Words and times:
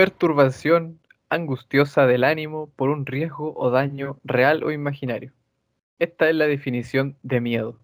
perturbación 0.00 0.98
angustiosa 1.28 2.06
del 2.06 2.24
ánimo 2.24 2.70
por 2.74 2.88
un 2.88 3.04
riesgo 3.04 3.52
o 3.54 3.68
daño 3.68 4.16
real 4.24 4.64
o 4.64 4.70
imaginario. 4.70 5.34
Esta 5.98 6.30
es 6.30 6.34
la 6.36 6.46
definición 6.46 7.18
de 7.22 7.42
miedo. 7.42 7.78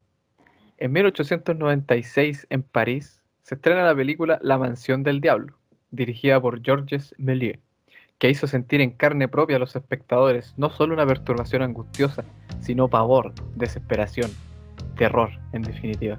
En 0.78 0.92
1896, 0.92 2.46
en 2.48 2.62
París, 2.62 3.22
se 3.42 3.56
estrena 3.56 3.84
la 3.84 3.94
película 3.94 4.38
La 4.40 4.56
Mansión 4.56 5.02
del 5.02 5.20
Diablo, 5.20 5.58
dirigida 5.90 6.40
por 6.40 6.62
Georges 6.62 7.14
Méliès, 7.18 7.60
que 8.16 8.30
hizo 8.30 8.46
sentir 8.46 8.80
en 8.80 8.92
carne 8.92 9.28
propia 9.28 9.56
a 9.56 9.58
los 9.60 9.76
espectadores 9.76 10.54
no 10.56 10.70
solo 10.70 10.94
una 10.94 11.06
perturbación 11.06 11.60
angustiosa, 11.60 12.24
sino 12.62 12.88
pavor, 12.88 13.34
desesperación, 13.56 14.30
terror, 14.96 15.32
en 15.52 15.60
definitiva. 15.60 16.18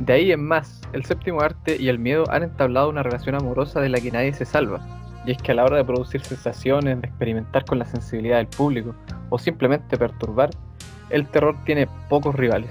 De 0.00 0.12
ahí 0.12 0.30
en 0.30 0.44
más, 0.44 0.82
el 0.92 1.06
séptimo 1.06 1.40
arte 1.40 1.78
y 1.80 1.88
el 1.88 1.98
miedo 1.98 2.24
han 2.30 2.42
entablado 2.42 2.90
una 2.90 3.02
relación 3.02 3.34
amorosa 3.34 3.80
de 3.80 3.88
la 3.88 3.98
que 3.98 4.12
nadie 4.12 4.34
se 4.34 4.44
salva, 4.44 4.86
y 5.24 5.30
es 5.30 5.38
que 5.38 5.52
a 5.52 5.54
la 5.54 5.64
hora 5.64 5.78
de 5.78 5.86
producir 5.86 6.20
sensaciones, 6.20 7.00
de 7.00 7.08
experimentar 7.08 7.64
con 7.64 7.78
la 7.78 7.86
sensibilidad 7.86 8.36
del 8.36 8.46
público 8.46 8.94
o 9.30 9.38
simplemente 9.38 9.96
perturbar, 9.96 10.50
el 11.08 11.26
terror 11.28 11.56
tiene 11.64 11.88
pocos 12.10 12.34
rivales. 12.34 12.70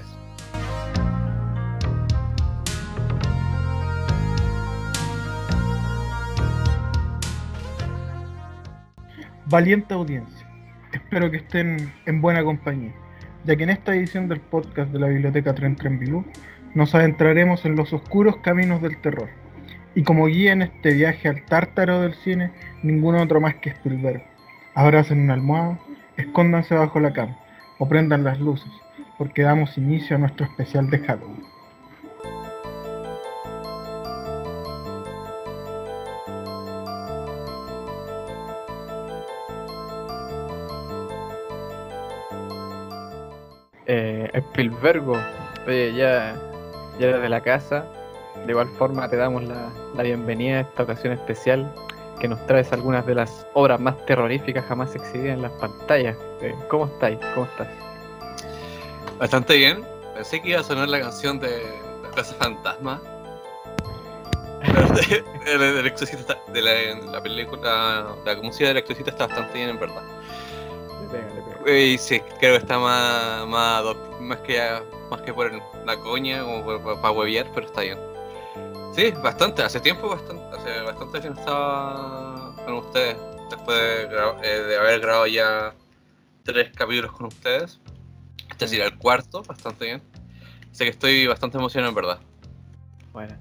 Valiente 9.46 9.94
audiencia, 9.94 10.48
espero 10.92 11.28
que 11.28 11.38
estén 11.38 11.92
en 12.06 12.20
buena 12.20 12.44
compañía, 12.44 12.94
ya 13.44 13.56
que 13.56 13.64
en 13.64 13.70
esta 13.70 13.96
edición 13.96 14.28
del 14.28 14.40
podcast 14.40 14.92
de 14.92 15.00
la 15.00 15.08
Biblioteca 15.08 15.54
Tren 15.54 15.74
Tren 15.74 15.98
Bilú 15.98 16.24
nos 16.76 16.94
adentraremos 16.94 17.64
en 17.64 17.74
los 17.74 17.94
oscuros 17.94 18.36
caminos 18.36 18.82
del 18.82 18.98
terror. 18.98 19.30
Y 19.94 20.02
como 20.02 20.26
guía 20.26 20.52
en 20.52 20.60
este 20.60 20.92
viaje 20.92 21.26
al 21.26 21.42
tártaro 21.46 22.02
del 22.02 22.12
cine, 22.16 22.52
ningún 22.82 23.16
otro 23.16 23.40
más 23.40 23.54
que 23.54 23.70
Spielberg. 23.70 24.22
Abracen 24.74 25.20
una 25.20 25.32
almohada, 25.32 25.78
escóndanse 26.18 26.74
bajo 26.74 27.00
la 27.00 27.14
cama 27.14 27.38
o 27.78 27.88
prendan 27.88 28.24
las 28.24 28.38
luces, 28.40 28.70
porque 29.16 29.40
damos 29.40 29.78
inicio 29.78 30.16
a 30.16 30.18
nuestro 30.18 30.44
especial 30.44 30.90
de 30.90 30.98
Halloween. 30.98 31.44
Eh, 43.86 44.30
Spielbergo, 44.34 45.16
oye, 45.66 45.94
ya 45.94 46.36
ya 46.98 47.08
desde 47.08 47.28
la 47.28 47.40
casa. 47.40 47.86
De 48.44 48.52
igual 48.52 48.68
forma 48.76 49.08
te 49.08 49.16
damos 49.16 49.42
la, 49.44 50.02
bienvenida 50.02 50.58
a 50.58 50.60
esta 50.60 50.82
ocasión 50.82 51.12
especial 51.12 51.72
que 52.20 52.28
nos 52.28 52.44
traes 52.46 52.72
algunas 52.72 53.06
de 53.06 53.14
las 53.14 53.46
obras 53.54 53.80
más 53.80 54.04
terroríficas 54.06 54.64
jamás 54.66 54.94
exhibidas 54.94 55.36
en 55.36 55.42
las 55.42 55.52
pantallas. 55.52 56.16
Eh, 56.40 56.54
¿Cómo 56.68 56.86
estáis? 56.86 57.18
¿Cómo 57.34 57.46
estás? 57.46 57.68
Bastante 59.18 59.56
bien. 59.56 59.84
Pensé 60.14 60.40
que 60.40 60.50
iba 60.50 60.60
a 60.60 60.62
sonar 60.62 60.88
la 60.88 61.00
canción 61.00 61.38
de 61.38 61.62
La 62.02 62.10
Casa 62.10 62.34
Fantasma. 62.34 63.00
el, 64.62 65.52
de, 66.52 66.62
la, 67.12 67.22
película, 67.22 68.16
la 68.24 68.34
música 68.36 68.68
del 68.68 68.78
Electricista 68.78 69.10
está 69.10 69.26
bastante 69.26 69.54
bien 69.54 69.70
en 69.70 69.78
verdad. 69.78 70.02
Y 71.66 71.98
sí, 71.98 72.20
creo 72.38 72.52
que 72.52 72.58
está 72.58 72.78
más, 72.78 73.46
más, 73.48 73.84
más 74.20 74.38
que 74.38 74.60
más 75.10 75.20
que 75.22 75.32
por 75.32 75.52
la 75.84 75.96
coña, 75.98 76.42
como 76.42 76.64
para 76.82 77.10
huevear, 77.10 77.46
pero 77.54 77.66
está 77.66 77.80
bien. 77.82 77.98
Sí, 78.94 79.12
bastante, 79.22 79.62
hace 79.62 79.80
tiempo 79.80 80.08
bastante, 80.08 80.56
hace 80.56 80.80
bastante 80.82 81.20
que 81.20 81.30
no 81.30 81.38
estaba 81.38 82.56
con 82.64 82.74
ustedes, 82.74 83.16
después 83.50 83.78
de, 83.78 84.16
eh, 84.42 84.76
haber 84.78 85.00
grabado 85.00 85.26
ya 85.26 85.74
tres 86.44 86.70
capítulos 86.74 87.12
con 87.12 87.26
ustedes. 87.26 87.80
Este 88.50 88.68
sería 88.68 88.86
el 88.86 88.96
cuarto, 88.96 89.42
bastante 89.42 89.84
bien. 89.86 90.02
Sé 90.70 90.84
que 90.84 90.90
estoy 90.90 91.26
bastante 91.26 91.58
emocionado 91.58 91.90
en 91.90 91.94
verdad. 91.94 92.18
Bueno. 93.12 93.36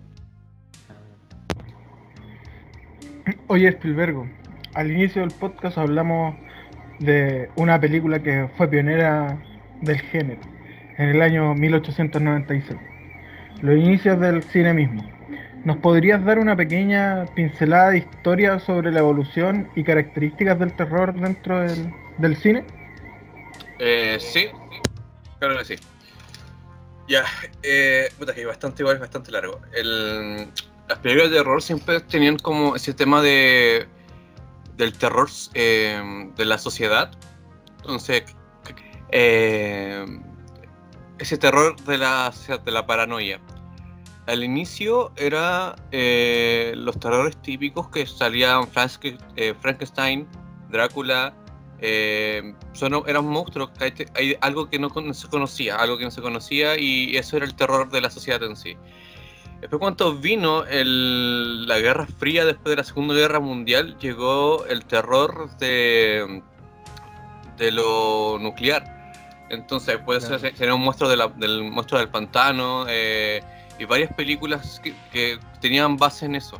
Oye, 3.47 3.69
Spielberg, 3.69 4.31
al 4.73 4.91
inicio 4.91 5.21
del 5.21 5.31
podcast 5.31 5.77
hablamos 5.77 6.35
de 7.00 7.50
una 7.56 7.79
película 7.79 8.22
que 8.22 8.47
fue 8.57 8.67
pionera 8.67 9.38
del 9.81 10.00
género 10.00 10.41
en 10.97 11.09
el 11.09 11.22
año 11.22 11.53
1896, 11.56 12.79
los 13.61 13.78
inicios 13.78 14.19
del 14.19 14.44
cine 14.44 14.73
mismo. 14.73 15.03
¿Nos 15.66 15.78
podrías 15.78 16.23
dar 16.23 16.38
una 16.38 16.56
pequeña 16.56 17.25
pincelada 17.35 17.89
de 17.89 17.97
historia 17.97 18.59
sobre 18.59 18.91
la 18.91 19.00
evolución 19.00 19.67
y 19.75 19.83
características 19.83 20.59
del 20.59 20.73
terror 20.73 21.13
dentro 21.13 21.59
del, 21.59 22.38
cine? 22.38 22.63
Eh, 23.79 24.17
sí, 24.19 24.47
claro 25.39 25.57
que 25.57 25.66
sí. 25.66 25.75
Ya, 27.07 27.23
eh, 27.63 28.09
puta, 28.17 28.33
que 28.33 28.45
bastante 28.45 28.83
igual, 28.83 28.95
es 28.95 29.01
bastante 29.01 29.31
largo. 29.31 29.59
El, 29.73 30.47
las 30.88 31.00
películas 31.00 31.31
de 31.31 31.38
terror 31.38 31.62
siempre 31.62 32.00
tenían 32.00 32.38
como 32.38 32.75
ese 32.75 32.94
tema 32.94 33.22
de 33.22 33.88
del 34.75 34.97
terror 34.97 35.30
eh, 35.53 36.30
de 36.36 36.46
la 36.46 36.58
sociedad. 36.58 37.12
Entonces, 37.78 38.24
eh, 39.12 40.06
ese 41.19 41.38
terror 41.38 41.75
de 41.84 41.97
la, 41.97 42.34
de 42.63 42.72
la 42.72 42.86
paranoia. 42.86 43.40
Al 44.28 44.44
inicio 44.44 45.12
era 45.18 45.75
eh, 45.91 46.74
los 46.75 47.00
terrores 47.00 47.38
típicos 47.38 47.90
que 47.90 48.06
salían 48.08 48.68
eh, 49.36 49.53
Frankenstein, 49.62 50.28
Drácula, 50.69 51.34
eh, 51.80 52.56
son, 52.74 53.03
eran 53.06 53.25
monstruos, 53.25 53.69
hay, 53.80 54.36
algo 54.42 54.68
que 54.69 54.80
no, 54.80 54.90
se 55.13 55.28
conocía, 55.28 55.75
algo 55.75 55.97
que 55.97 56.06
no 56.06 56.12
se 56.12 56.22
conocía 56.22 56.78
y 56.80 57.16
eso 57.18 57.38
era 57.38 57.46
el 57.46 57.53
terror 57.53 57.90
de 57.90 58.02
la 58.02 58.09
sociedad 58.09 58.42
en 58.44 58.56
sí. 58.56 58.75
Después 59.61 59.79
cuando 59.79 60.16
vino 60.16 60.63
la 60.66 61.79
Guerra 61.79 62.05
Fría, 62.05 62.45
después 62.45 62.71
de 62.71 62.75
la 62.75 62.83
Segunda 62.83 63.16
Guerra 63.16 63.39
Mundial, 63.39 63.97
llegó 63.99 64.66
el 64.66 64.85
terror 64.85 65.49
de, 65.57 66.43
de 67.57 67.71
lo 67.71 68.38
nuclear 68.39 68.95
entonces 69.49 69.97
puede 69.99 70.21
ser, 70.21 70.73
un 70.73 70.81
monstruo 70.81 71.09
del 71.09 71.63
monstruo 71.71 71.99
del 71.99 72.09
pantano 72.09 72.85
eh, 72.89 73.44
y 73.77 73.85
varias 73.85 74.13
películas 74.13 74.81
que, 75.11 75.39
tenían 75.61 75.97
base 75.97 76.25
en 76.25 76.35
eso. 76.35 76.59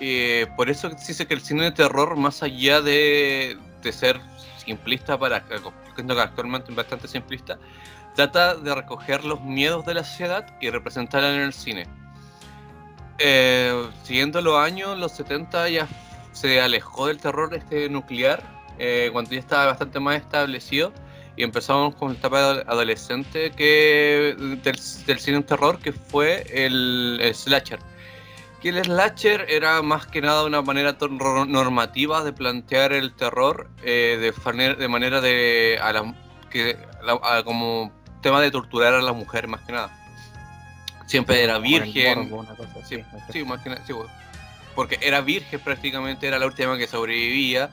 Eh, 0.00 0.46
por 0.56 0.70
eso 0.70 0.90
se 0.90 1.08
dice 1.08 1.26
que 1.26 1.34
el 1.34 1.40
cine 1.40 1.64
de 1.64 1.72
terror, 1.72 2.16
más 2.16 2.42
allá 2.42 2.80
de, 2.80 3.58
ser 3.90 4.20
simplista 4.58 5.18
para 5.18 5.44
que 5.44 5.54
actualmente 5.54 6.70
es 6.70 6.76
bastante 6.76 7.08
simplista, 7.08 7.58
trata 8.14 8.54
de 8.54 8.74
recoger 8.74 9.24
los 9.24 9.40
miedos 9.40 9.84
de 9.86 9.94
la 9.94 10.04
sociedad 10.04 10.46
y 10.60 10.70
representarla 10.70 11.34
en 11.34 11.40
el 11.40 11.52
cine. 11.52 11.86
Eh, 13.20 13.88
siguiendo 14.02 14.40
los 14.40 14.56
años, 14.56 14.98
los 14.98 15.12
70 15.12 15.68
ya 15.68 15.86
se 16.32 16.60
alejó 16.60 17.06
del 17.06 17.18
terror 17.18 17.54
este 17.54 17.88
nuclear, 17.88 18.42
cuando 19.12 19.32
ya 19.32 19.40
estaba 19.40 19.66
bastante 19.66 20.00
más 20.00 20.16
establecido 20.16 20.90
y 21.36 21.42
empezamos 21.42 21.94
con 21.94 22.12
la 22.12 22.18
etapa 22.18 22.50
adolescente 22.66 23.50
que 23.52 24.36
del, 24.62 24.78
cine 25.18 25.38
de 25.38 25.42
terror 25.44 25.78
que 25.78 25.92
fue 25.92 26.44
el, 26.50 27.20
slasher. 27.34 27.78
Que 28.60 28.70
el 28.70 28.84
slasher 28.84 29.46
era 29.48 29.80
más 29.80 30.06
que 30.06 30.20
nada 30.20 30.44
una 30.44 30.60
manera 30.60 30.96
normativa 31.00 32.22
de 32.24 32.32
plantear 32.32 32.92
el 32.92 33.14
terror 33.14 33.70
eh, 33.82 34.18
de, 34.20 34.74
de 34.76 34.88
manera 34.88 35.20
de 35.22 35.78
a 35.80 35.92
la, 35.92 36.14
que 36.50 36.76
como 37.44 37.90
tema 38.20 38.42
de 38.42 38.50
torturar 38.50 38.92
a 38.92 39.00
la 39.00 39.12
mujer 39.12 39.48
más 39.48 39.62
que 39.62 39.72
nada 39.72 39.99
siempre 41.10 41.42
era 41.42 41.58
virgen 41.58 42.30
sí, 43.32 43.44
más 43.44 43.60
que 43.62 43.70
nada, 43.70 43.82
porque 44.74 44.98
era 45.02 45.20
virgen 45.20 45.58
prácticamente 45.58 46.28
era 46.28 46.38
la 46.38 46.46
última 46.46 46.78
que 46.78 46.86
sobrevivía 46.86 47.68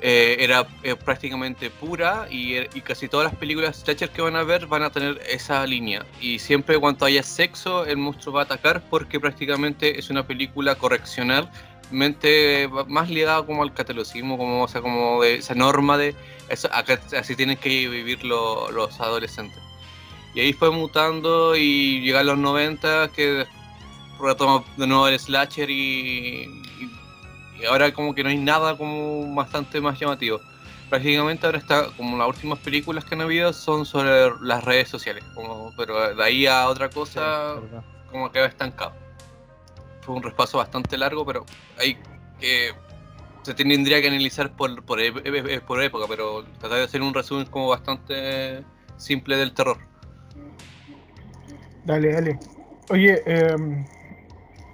eh, 0.00 0.36
era 0.40 0.66
eh, 0.82 0.96
prácticamente 0.96 1.70
pura 1.70 2.26
y, 2.30 2.56
casi 2.80 3.08
todas 3.08 3.30
las 3.30 3.38
películas 3.38 3.76
slasher 3.76 4.10
que 4.10 4.22
van 4.22 4.34
a 4.36 4.42
ver 4.42 4.66
van 4.66 4.82
a 4.82 4.90
tener 4.90 5.20
esa 5.28 5.64
línea. 5.66 6.04
Y 6.20 6.38
siempre 6.40 6.78
cuando 6.78 7.06
haya 7.06 7.22
sexo, 7.22 7.86
el 7.86 7.96
monstruo 7.98 8.34
va 8.34 8.40
a 8.42 8.44
atacar 8.44 8.82
porque 8.90 9.20
prácticamente 9.20 9.98
es 9.98 10.10
una 10.10 10.26
película 10.26 10.74
correccional 10.74 11.48
más 11.90 13.08
ligada 13.08 13.44
como 13.46 13.62
al 13.62 13.72
catolicismo, 13.72 14.36
como, 14.36 14.64
o 14.64 14.68
sea, 14.68 14.80
como 14.80 15.22
de 15.22 15.36
esa 15.36 15.54
norma 15.54 15.96
de 15.96 16.14
eso, 16.48 16.68
así 17.16 17.36
tienen 17.36 17.56
que 17.56 17.88
vivir 17.88 18.24
los 18.24 19.00
adolescentes. 19.00 19.62
Y 20.34 20.40
ahí 20.40 20.52
fue 20.52 20.70
mutando 20.70 21.54
y 21.56 22.00
llega 22.00 22.20
a 22.20 22.24
los 22.24 22.38
90 22.38 23.08
que 23.14 23.46
retoma 24.20 24.64
de 24.76 24.86
nuevo 24.86 25.08
el 25.08 25.18
slasher 25.18 25.70
y 25.70 26.64
y 27.58 27.64
ahora 27.64 27.92
como 27.92 28.14
que 28.14 28.22
no 28.22 28.30
hay 28.30 28.38
nada 28.38 28.76
como 28.76 29.34
bastante 29.34 29.80
más 29.80 29.98
llamativo. 29.98 30.40
Prácticamente 30.90 31.46
ahora 31.46 31.58
está 31.58 31.88
como 31.96 32.16
las 32.16 32.28
últimas 32.28 32.58
películas 32.58 33.04
que 33.04 33.14
han 33.14 33.22
habido 33.22 33.52
son 33.52 33.86
sobre 33.86 34.30
las 34.40 34.64
redes 34.64 34.88
sociales, 34.88 35.24
como, 35.34 35.72
pero 35.76 36.14
de 36.14 36.22
ahí 36.22 36.46
a 36.46 36.68
otra 36.68 36.90
cosa 36.90 37.56
como 38.10 38.30
que 38.30 38.40
va 38.40 38.46
estancado. 38.46 38.92
Fue 40.02 40.14
un 40.14 40.22
repaso 40.22 40.58
bastante 40.58 40.98
largo, 40.98 41.24
pero 41.24 41.46
hay 41.78 41.96
que 42.38 42.74
se 43.42 43.54
tendría 43.54 44.00
que 44.00 44.08
analizar 44.08 44.54
por, 44.56 44.82
por, 44.84 44.98
por 45.66 45.82
época, 45.82 46.06
pero 46.08 46.44
tratar 46.58 46.78
de 46.78 46.84
hacer 46.84 47.02
un 47.02 47.12
resumen 47.12 47.46
como 47.46 47.68
bastante 47.68 48.64
simple 48.96 49.36
del 49.36 49.52
terror. 49.52 49.78
Dale, 51.84 52.12
dale. 52.12 52.38
Oye, 52.90 53.22
eh, 53.26 53.56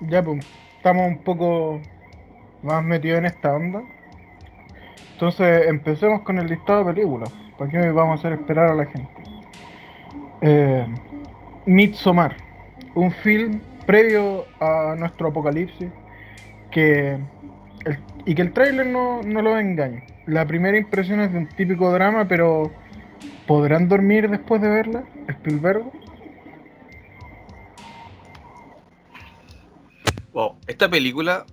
ya 0.00 0.22
pues, 0.22 0.46
estamos 0.76 1.08
un 1.08 1.18
poco 1.18 1.80
más 2.62 2.84
metidos 2.84 3.18
en 3.18 3.26
esta 3.26 3.54
onda. 3.54 3.82
Entonces, 5.12 5.66
empecemos 5.68 6.22
con 6.22 6.38
el 6.38 6.46
listado 6.46 6.84
de 6.84 6.94
películas. 6.94 7.32
¿Para 7.58 7.70
qué 7.70 7.90
vamos 7.90 8.12
a 8.12 8.20
hacer 8.20 8.38
esperar 8.38 8.70
a 8.70 8.74
la 8.74 8.86
gente? 8.86 9.10
Eh, 10.40 10.86
Midsommar, 11.66 12.36
un 12.94 13.10
film 13.10 13.60
previo 13.86 14.46
a 14.60 14.94
nuestro 14.96 15.28
apocalipsis 15.28 15.90
que 16.70 17.18
y 18.24 18.34
que 18.34 18.42
el 18.42 18.52
tráiler 18.52 18.86
no, 18.86 19.22
no 19.22 19.42
lo 19.42 19.58
engañe. 19.58 20.04
La 20.26 20.46
primera 20.46 20.76
impresión 20.76 21.20
es 21.20 21.32
de 21.32 21.38
un 21.38 21.48
típico 21.48 21.90
drama, 21.90 22.28
pero 22.28 22.70
¿podrán 23.46 23.88
dormir 23.88 24.28
después 24.30 24.60
de 24.60 24.68
verla? 24.68 25.04
Spielberg. 25.28 25.84
Wow, 30.32 30.58
esta 30.66 30.88
película 30.88 31.44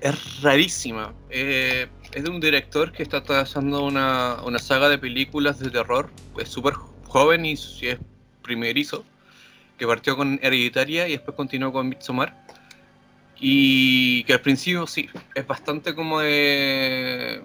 es 0.00 0.42
rarísima. 0.42 1.14
Eh, 1.30 1.86
es 2.12 2.24
de 2.24 2.30
un 2.30 2.40
director 2.40 2.90
que 2.92 3.02
está 3.02 3.22
trazando 3.22 3.84
una, 3.84 4.42
una 4.44 4.58
saga 4.58 4.88
de 4.88 4.98
películas 4.98 5.58
de 5.60 5.70
terror. 5.70 6.10
Es 6.38 6.48
súper 6.48 6.74
joven 7.06 7.46
y 7.46 7.52
es 7.52 7.98
primerizo. 8.42 9.04
Que 9.78 9.86
partió 9.86 10.16
con 10.16 10.38
Hereditaria 10.42 11.08
y 11.08 11.12
después 11.12 11.36
continuó 11.36 11.72
con 11.72 11.88
Midsommar. 11.88 12.44
Y 13.38 14.24
que 14.24 14.34
al 14.34 14.40
principio 14.40 14.86
sí, 14.86 15.08
es 15.34 15.46
bastante 15.46 15.94
como 15.94 16.20
de. 16.20 17.42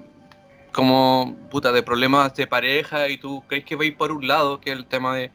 como 0.73 1.37
puta, 1.49 1.71
de 1.71 1.83
problemas 1.83 2.35
de 2.35 2.47
pareja 2.47 3.07
y 3.07 3.17
tú 3.17 3.43
crees 3.47 3.63
que 3.63 3.75
va 3.75 3.83
a 3.83 3.85
ir 3.85 3.95
por 3.95 4.11
un 4.11 4.27
lado, 4.27 4.59
que 4.59 4.71
es 4.71 4.77
el 4.77 4.85
tema 4.87 5.15
de, 5.15 5.31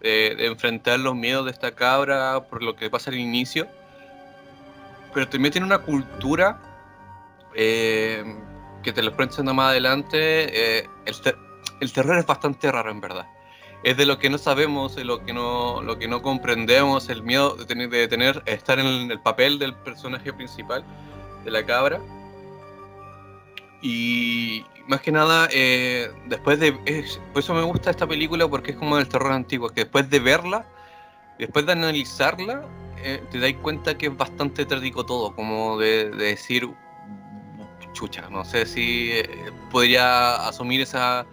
de, 0.00 0.46
enfrentar 0.46 1.00
los 1.00 1.14
miedos 1.14 1.46
de 1.46 1.52
esta 1.52 1.74
cabra 1.74 2.44
por 2.50 2.62
lo 2.62 2.76
que 2.76 2.90
pasa 2.90 3.10
al 3.10 3.18
inicio. 3.18 3.68
Pero 5.12 5.28
también 5.28 5.52
tiene 5.52 5.66
una 5.66 5.78
cultura 5.78 6.60
eh, 7.54 8.24
que 8.82 8.92
te 8.92 9.02
lo 9.02 9.14
presento 9.16 9.52
más 9.54 9.70
adelante. 9.70 10.78
Eh, 10.78 10.88
el, 11.06 11.14
el 11.80 11.92
terror 11.92 12.18
es 12.18 12.26
bastante 12.26 12.70
raro 12.70 12.90
en 12.90 13.00
verdad 13.00 13.26
es 13.82 13.96
de 13.96 14.06
lo 14.06 14.18
que 14.18 14.30
no 14.30 14.38
sabemos, 14.38 14.94
de 14.94 15.04
lo 15.04 15.24
que 15.24 15.32
no, 15.32 15.82
lo 15.82 15.98
que 15.98 16.06
no 16.06 16.22
comprendemos, 16.22 17.08
el 17.08 17.22
miedo 17.22 17.56
de 17.56 17.64
tener, 17.64 17.90
de 17.90 18.08
tener 18.08 18.42
estar 18.46 18.78
en 18.78 19.10
el 19.10 19.20
papel 19.20 19.58
del 19.58 19.74
personaje 19.74 20.32
principal, 20.32 20.84
de 21.44 21.50
la 21.50 21.66
cabra. 21.66 22.00
Y 23.80 24.64
más 24.86 25.00
que 25.00 25.10
nada, 25.10 25.48
eh, 25.50 26.12
después 26.26 26.60
de. 26.60 26.72
por 27.32 27.42
eso 27.42 27.54
me 27.54 27.62
gusta 27.62 27.90
esta 27.90 28.06
película, 28.06 28.46
porque 28.46 28.70
es 28.70 28.76
como 28.76 28.96
del 28.96 29.08
terror 29.08 29.32
antiguo, 29.32 29.68
que 29.68 29.82
después 29.82 30.08
de 30.08 30.20
verla, 30.20 30.64
después 31.38 31.66
de 31.66 31.72
analizarla, 31.72 32.62
eh, 33.02 33.22
te 33.30 33.38
das 33.38 33.52
cuenta 33.54 33.96
que 33.96 34.06
es 34.06 34.16
bastante 34.16 34.64
trágico 34.64 35.04
todo, 35.04 35.34
como 35.34 35.78
de, 35.78 36.10
decir, 36.10 36.68
chucha, 37.92 38.28
no 38.30 38.44
sé 38.44 38.66
si 38.66 39.10
eh, 39.12 39.52
podría 39.70 40.48
asumir 40.48 40.80
esa 40.80 41.26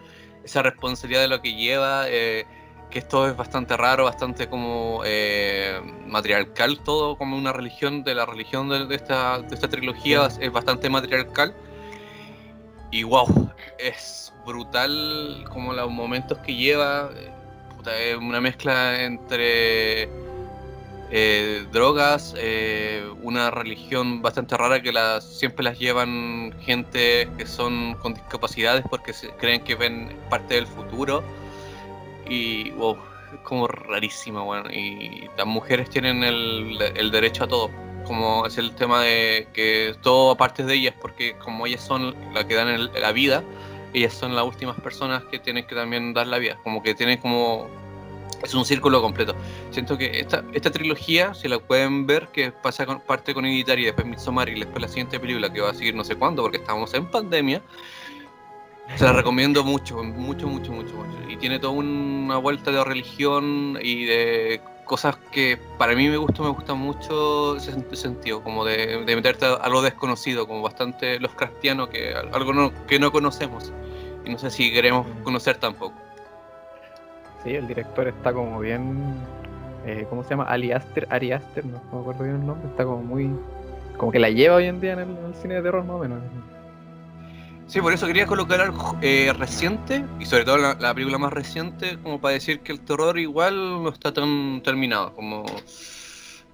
esa 0.43 0.63
responsabilidad 0.63 1.21
de 1.21 1.27
lo 1.27 1.41
que 1.41 1.53
lleva, 1.53 2.05
eh, 2.07 2.45
que 2.89 2.99
esto 2.99 3.27
es 3.27 3.35
bastante 3.35 3.77
raro, 3.77 4.05
bastante 4.05 4.49
como 4.49 5.03
matriarcal, 6.07 6.79
todo 6.79 7.17
como 7.17 7.37
una 7.37 7.53
religión, 7.53 8.03
de 8.03 8.15
la 8.15 8.25
religión 8.25 8.69
de, 8.69 8.95
esta, 8.95 9.39
de 9.41 9.53
esta 9.53 9.67
trilogía 9.67 10.27
es 10.39 10.51
bastante 10.51 10.89
matriarcal. 10.89 11.53
Y 12.91 13.03
wow, 13.03 13.51
es 13.77 14.33
brutal 14.45 15.45
como 15.51 15.73
los 15.73 15.91
momentos 15.91 16.39
que 16.39 16.55
lleva, 16.55 17.11
es 17.85 18.15
una 18.15 18.41
mezcla 18.41 19.03
entre 19.03 20.09
eh, 21.11 21.65
drogas, 21.71 22.35
eh, 22.37 23.03
una 23.23 23.49
religión 23.49 24.21
bastante 24.21 24.55
rara 24.55 24.79
que 24.81 24.93
siempre 25.21 25.63
las 25.63 25.79
llevan 25.79 26.53
gente 26.61 27.27
que 27.35 27.47
son 27.47 27.95
con 27.95 28.13
discapacidades 28.13 28.85
porque 28.87 29.13
se, 29.13 29.29
creen 29.31 29.63
que 29.63 29.75
ven 29.75 30.15
parte 30.29 30.55
del 30.55 30.67
futuro. 30.67 31.23
Y 32.27 32.69
wow, 32.71 32.95
es 33.33 33.39
como 33.41 33.67
rarísima, 33.67 34.43
bueno. 34.43 34.69
Y 34.71 35.27
las 35.35 35.47
mujeres 35.47 35.89
tienen 35.89 36.23
el, 36.23 36.77
derecho 37.11 37.45
a 37.45 37.47
todo. 37.47 37.71
Como 38.05 38.45
es 38.45 38.57
el 38.59 38.73
tema 38.75 39.01
de 39.01 39.47
que 39.53 39.95
todo 40.01 40.31
aparte 40.31 40.63
de 40.63 40.75
ellas, 40.75 40.93
porque 41.01 41.35
como 41.37 41.65
ellas 41.65 41.81
son 41.81 42.15
las 42.33 42.45
que 42.45 42.53
dan 42.53 42.91
la 42.93 43.11
vida, 43.11 43.43
ellas 43.93 44.13
son 44.13 44.35
las 44.35 44.45
últimas 44.45 44.79
personas 44.79 45.23
que 45.25 45.39
tienen 45.39 45.65
que 45.65 45.73
también 45.73 46.13
dar 46.13 46.27
la 46.27 46.37
vida. 46.37 46.59
Como 46.63 46.83
que 46.83 46.93
tienen 46.93 47.17
como 47.17 47.67
es 48.43 48.53
un 48.53 48.65
círculo 48.65 49.01
completo. 49.01 49.35
Siento 49.71 49.97
que 49.97 50.19
esta, 50.19 50.43
esta 50.53 50.71
trilogía, 50.71 51.33
si 51.33 51.47
la 51.47 51.59
pueden 51.59 52.05
ver, 52.05 52.29
que 52.29 52.51
pasa 52.51 52.85
con, 52.85 53.01
parte 53.01 53.33
con 53.33 53.45
Hereditary, 53.45 53.85
después 53.85 54.07
Midsommar 54.07 54.49
y 54.49 54.59
después 54.59 54.81
la 54.81 54.87
siguiente 54.87 55.19
película 55.19 55.51
que 55.51 55.61
va 55.61 55.71
a 55.71 55.73
seguir 55.73 55.95
no 55.95 56.03
sé 56.03 56.15
cuándo, 56.15 56.41
porque 56.41 56.57
estamos 56.57 56.93
en 56.93 57.05
pandemia, 57.07 57.61
se 58.95 59.03
la 59.03 59.13
recomiendo 59.13 59.63
mucho, 59.63 60.03
mucho, 60.03 60.47
mucho, 60.47 60.71
mucho, 60.71 60.93
mucho. 60.93 61.29
Y 61.29 61.37
tiene 61.37 61.59
toda 61.59 61.73
una 61.73 62.37
vuelta 62.37 62.71
de 62.71 62.83
religión 62.83 63.77
y 63.81 64.05
de 64.05 64.61
cosas 64.85 65.17
que 65.31 65.59
para 65.77 65.93
mí 65.93 66.09
me 66.09 66.17
gusta, 66.17 66.41
me 66.41 66.49
gusta 66.49 66.73
mucho 66.73 67.55
ese 67.57 67.73
sentido, 67.95 68.43
como 68.43 68.65
de, 68.65 69.03
meterte 69.05 69.45
a, 69.45 69.69
lo 69.69 69.83
desconocido, 69.83 70.47
como 70.47 70.63
bastante 70.63 71.19
los 71.19 71.33
cristianos, 71.35 71.89
que 71.89 72.13
algo 72.15 72.73
que 72.87 72.99
no 72.99 73.11
conocemos. 73.11 73.71
Y 74.25 74.31
no 74.31 74.39
sé 74.39 74.49
si 74.49 74.71
queremos 74.71 75.05
conocer 75.23 75.57
tampoco. 75.57 76.08
Sí, 77.43 77.55
el 77.55 77.67
director 77.67 78.07
está 78.07 78.33
como 78.33 78.59
bien. 78.59 79.15
Eh, 79.85 80.05
¿Cómo 80.09 80.23
se 80.23 80.31
llama? 80.31 80.43
Ali 80.43 80.71
Aster, 80.71 81.07
Ari 81.09 81.31
Aster, 81.31 81.65
no, 81.65 81.81
me 81.91 81.99
acuerdo 82.01 82.23
bien 82.23 82.35
el 82.35 82.45
nombre. 82.45 82.69
Está 82.69 82.83
como 82.83 83.01
muy. 83.01 83.29
Como 83.97 84.11
que 84.11 84.19
la 84.19 84.29
lleva 84.29 84.55
hoy 84.55 84.65
en 84.65 84.81
día 84.81 84.93
en 84.93 84.99
el, 84.99 85.35
cine 85.41 85.55
de 85.55 85.61
terror, 85.61 85.83
más 85.83 85.95
o 85.95 85.99
menos. 85.99 86.19
Sí, 87.67 87.81
por 87.81 87.93
eso 87.93 88.07
quería 88.07 88.25
colocar 88.25 88.61
algo 88.61 88.97
eh, 89.01 89.31
reciente, 89.37 90.03
y 90.19 90.25
sobre 90.25 90.43
todo 90.43 90.57
la, 90.57 90.93
película 90.93 91.19
más 91.19 91.31
reciente, 91.31 91.99
como 92.01 92.19
para 92.19 92.33
decir 92.33 92.61
que 92.61 92.71
el 92.71 92.79
terror 92.79 93.19
igual 93.19 93.83
no 93.83 93.89
está 93.89 94.11
tan 94.11 94.61
terminado. 94.63 95.13
Como 95.13 95.45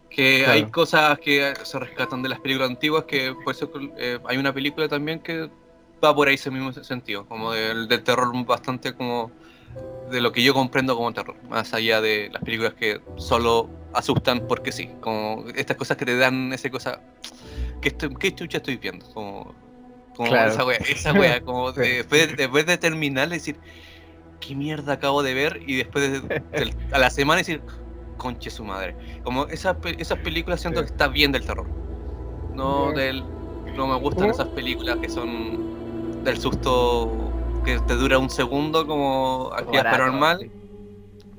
que 0.09 0.45
hay 0.45 0.65
cosas 0.65 1.17
que 1.19 1.53
se 1.63 1.79
rescatan 1.79 2.21
de 2.21 2.29
las 2.29 2.39
películas 2.39 2.69
antiguas, 2.69 3.05
que 3.05 3.33
por 3.43 3.55
eso 3.55 3.71
eh, 3.97 4.19
hay 4.25 4.37
una 4.37 4.53
película 4.53 4.87
también 4.87 5.19
que 5.19 5.49
va 6.03 6.13
por 6.13 6.27
ahí 6.27 6.35
ese 6.35 6.51
mismo 6.51 6.73
sentido, 6.73 7.25
como 7.25 7.53
del 7.53 7.87
terror 8.03 8.31
bastante 8.45 8.93
como 8.93 9.31
de 10.09 10.21
lo 10.21 10.31
que 10.31 10.43
yo 10.43 10.53
comprendo 10.53 10.95
como 10.95 11.13
terror, 11.13 11.35
más 11.49 11.73
allá 11.73 12.01
de 12.01 12.29
las 12.31 12.43
películas 12.43 12.73
que 12.73 13.01
solo 13.17 13.69
asustan 13.93 14.47
porque 14.47 14.71
sí, 14.71 14.89
como 15.01 15.45
estas 15.55 15.77
cosas 15.77 15.97
que 15.97 16.05
te 16.05 16.17
dan 16.17 16.53
esa 16.53 16.69
cosa, 16.69 17.01
que 17.81 17.95
¿qué 18.19 18.35
chucha 18.35 18.57
estoy 18.57 18.77
viendo? 18.77 19.05
Como, 19.13 19.53
esa 20.25 20.65
wea, 20.65 20.77
esa 20.77 21.13
wea 21.13 21.41
como 21.45 21.71
después, 21.71 22.65
de 22.65 22.77
terminar 22.77 23.29
decir, 23.29 23.57
¿qué 24.39 24.55
mierda 24.55 24.93
acabo 24.93 25.23
de 25.23 25.33
ver? 25.33 25.61
Y 25.65 25.77
después 25.77 26.21
a 26.91 26.99
la 26.99 27.09
semana 27.09 27.39
decir, 27.39 27.61
conche 28.17 28.49
su 28.49 28.63
madre. 28.63 28.95
Como 29.23 29.45
esas, 29.47 29.75
esas 29.97 30.19
películas 30.19 30.61
siento 30.61 30.81
que 30.81 30.87
está 30.87 31.07
bien 31.07 31.31
del 31.31 31.45
terror. 31.45 31.67
No, 32.53 32.91
del, 32.93 33.23
no 33.75 33.87
me 33.87 33.95
gustan 33.99 34.29
esas 34.29 34.47
películas 34.49 34.97
que 34.97 35.09
son 35.09 36.23
del 36.23 36.37
susto 36.39 37.34
que 37.65 37.79
te 37.79 37.95
dura 37.95 38.19
un 38.19 38.29
segundo 38.29 38.85
como 38.85 39.51
actividad 39.51 39.83
paranormal. 39.91 40.51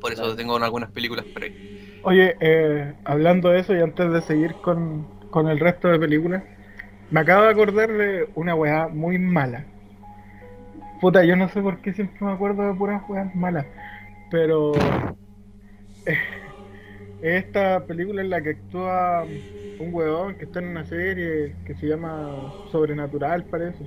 Por 0.00 0.12
eso 0.12 0.34
tengo 0.34 0.56
algunas 0.56 0.90
películas 0.90 1.24
por 1.26 1.44
ahí. 1.44 2.00
Oye, 2.02 2.36
eh, 2.40 2.94
hablando 3.04 3.50
de 3.50 3.60
eso 3.60 3.74
y 3.74 3.80
antes 3.80 4.12
de 4.12 4.20
seguir 4.22 4.54
con, 4.56 5.06
con 5.30 5.48
el 5.48 5.58
resto 5.58 5.88
de 5.88 5.98
películas, 5.98 6.42
me 7.10 7.20
acabo 7.20 7.44
de 7.44 7.50
acordar 7.50 7.90
de 7.92 8.28
una 8.34 8.54
weá 8.54 8.88
muy 8.88 9.18
mala. 9.18 9.64
Puta, 11.00 11.24
yo 11.24 11.36
no 11.36 11.48
sé 11.48 11.62
por 11.62 11.78
qué 11.78 11.92
siempre 11.92 12.18
me 12.20 12.32
acuerdo 12.32 12.62
de 12.66 12.74
puras 12.74 13.02
weas 13.08 13.34
malas, 13.34 13.66
pero 14.30 14.72
eh, 16.06 16.18
esta 17.22 17.84
película 17.86 18.22
en 18.22 18.30
la 18.30 18.40
que 18.40 18.50
actúa 18.50 19.24
un 19.78 19.94
weón 19.94 20.34
que 20.36 20.44
está 20.44 20.58
en 20.58 20.68
una 20.68 20.84
serie 20.84 21.54
que 21.66 21.74
se 21.74 21.86
llama 21.86 22.52
Sobrenatural, 22.72 23.44
parece. 23.44 23.86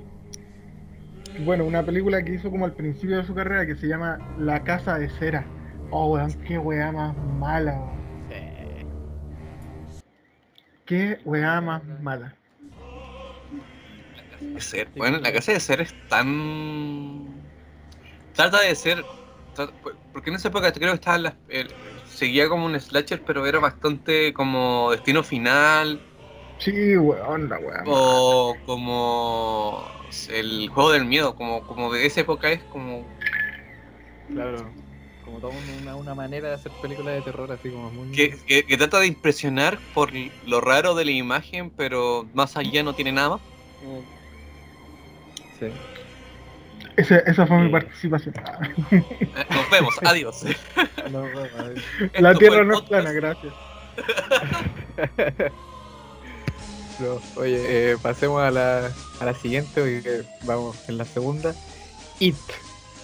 Bueno, 1.38 1.64
una 1.64 1.84
película 1.84 2.22
que 2.22 2.34
hizo 2.34 2.50
como 2.50 2.64
al 2.64 2.72
principio 2.72 3.16
de 3.16 3.24
su 3.24 3.34
carrera 3.34 3.66
que 3.66 3.76
se 3.76 3.86
llama 3.86 4.18
La 4.38 4.62
Casa 4.62 4.98
de 4.98 5.08
Cera. 5.08 5.46
Oh, 5.90 6.12
weón, 6.12 6.32
qué 6.46 6.58
weá 6.58 6.92
más 6.92 7.16
mala, 7.38 7.80
Qué 10.86 11.18
weá 11.24 11.60
más 11.60 11.82
mala. 12.02 12.34
Bueno, 14.96 15.18
la 15.18 15.32
casa 15.32 15.52
de 15.52 15.60
cera 15.60 15.82
es 15.82 15.94
tan. 16.08 17.26
Trata 18.34 18.60
de 18.60 18.74
ser. 18.74 19.04
Porque 20.12 20.30
en 20.30 20.36
esa 20.36 20.48
época 20.48 20.72
creo 20.72 20.90
que 20.90 20.94
estaba 20.94 21.36
seguía 22.04 22.48
como 22.48 22.66
un 22.66 22.78
slasher, 22.78 23.22
pero 23.24 23.46
era 23.46 23.58
bastante 23.58 24.32
como 24.32 24.90
destino 24.90 25.22
final. 25.22 26.00
Sí, 26.60 26.96
weón, 26.96 27.48
la 27.48 27.58
weón. 27.58 27.82
O 27.86 28.54
como 28.66 29.84
el 30.28 30.68
juego 30.68 30.92
del 30.92 31.04
miedo, 31.04 31.34
como, 31.34 31.62
como 31.66 31.92
de 31.92 32.06
esa 32.06 32.20
época 32.20 32.50
es 32.52 32.62
como. 32.64 33.04
Claro. 34.32 34.70
Como 35.24 35.38
toda 35.38 35.52
una, 35.82 35.96
una 35.96 36.14
manera 36.14 36.48
de 36.48 36.54
hacer 36.54 36.72
películas 36.82 37.14
de 37.14 37.22
terror 37.22 37.50
así 37.52 37.70
como 37.70 37.90
muy. 37.90 38.10
Que, 38.12 38.36
que- 38.46 38.64
que 38.64 38.76
trata 38.76 39.00
de 39.00 39.06
impresionar 39.06 39.78
por 39.94 40.10
lo 40.46 40.60
raro 40.60 40.94
de 40.94 41.04
la 41.04 41.10
imagen, 41.12 41.70
pero 41.76 42.26
más 42.34 42.56
allá 42.56 42.82
no 42.82 42.94
tiene 42.94 43.12
nada 43.12 43.30
más. 43.30 43.40
Sí. 45.58 45.66
Esa, 46.96 47.18
esa 47.20 47.46
fue 47.46 47.58
mi 47.58 47.66
Sí. 47.66 47.72
participación. 47.72 48.34
Eh, 48.90 49.04
Nos 49.50 49.70
vemos, 49.70 49.94
adiós. 50.04 50.44
No, 51.10 51.20
bueno, 51.20 51.48
a 51.58 51.62
ver. 51.62 51.82
La 52.20 52.28
Esto 52.32 52.38
tierra 52.38 52.64
no 52.64 52.74
es 52.74 52.82
plana, 52.82 53.12
gracias. 53.12 53.54
No, 57.00 57.20
oye, 57.40 57.92
eh, 57.92 57.96
pasemos 58.00 58.42
a 58.42 58.50
la, 58.50 58.92
a 59.20 59.24
la 59.24 59.34
siguiente, 59.34 59.70
porque 59.74 60.22
vamos 60.44 60.76
en 60.88 60.98
la 60.98 61.04
segunda. 61.04 61.54
It, 62.18 62.36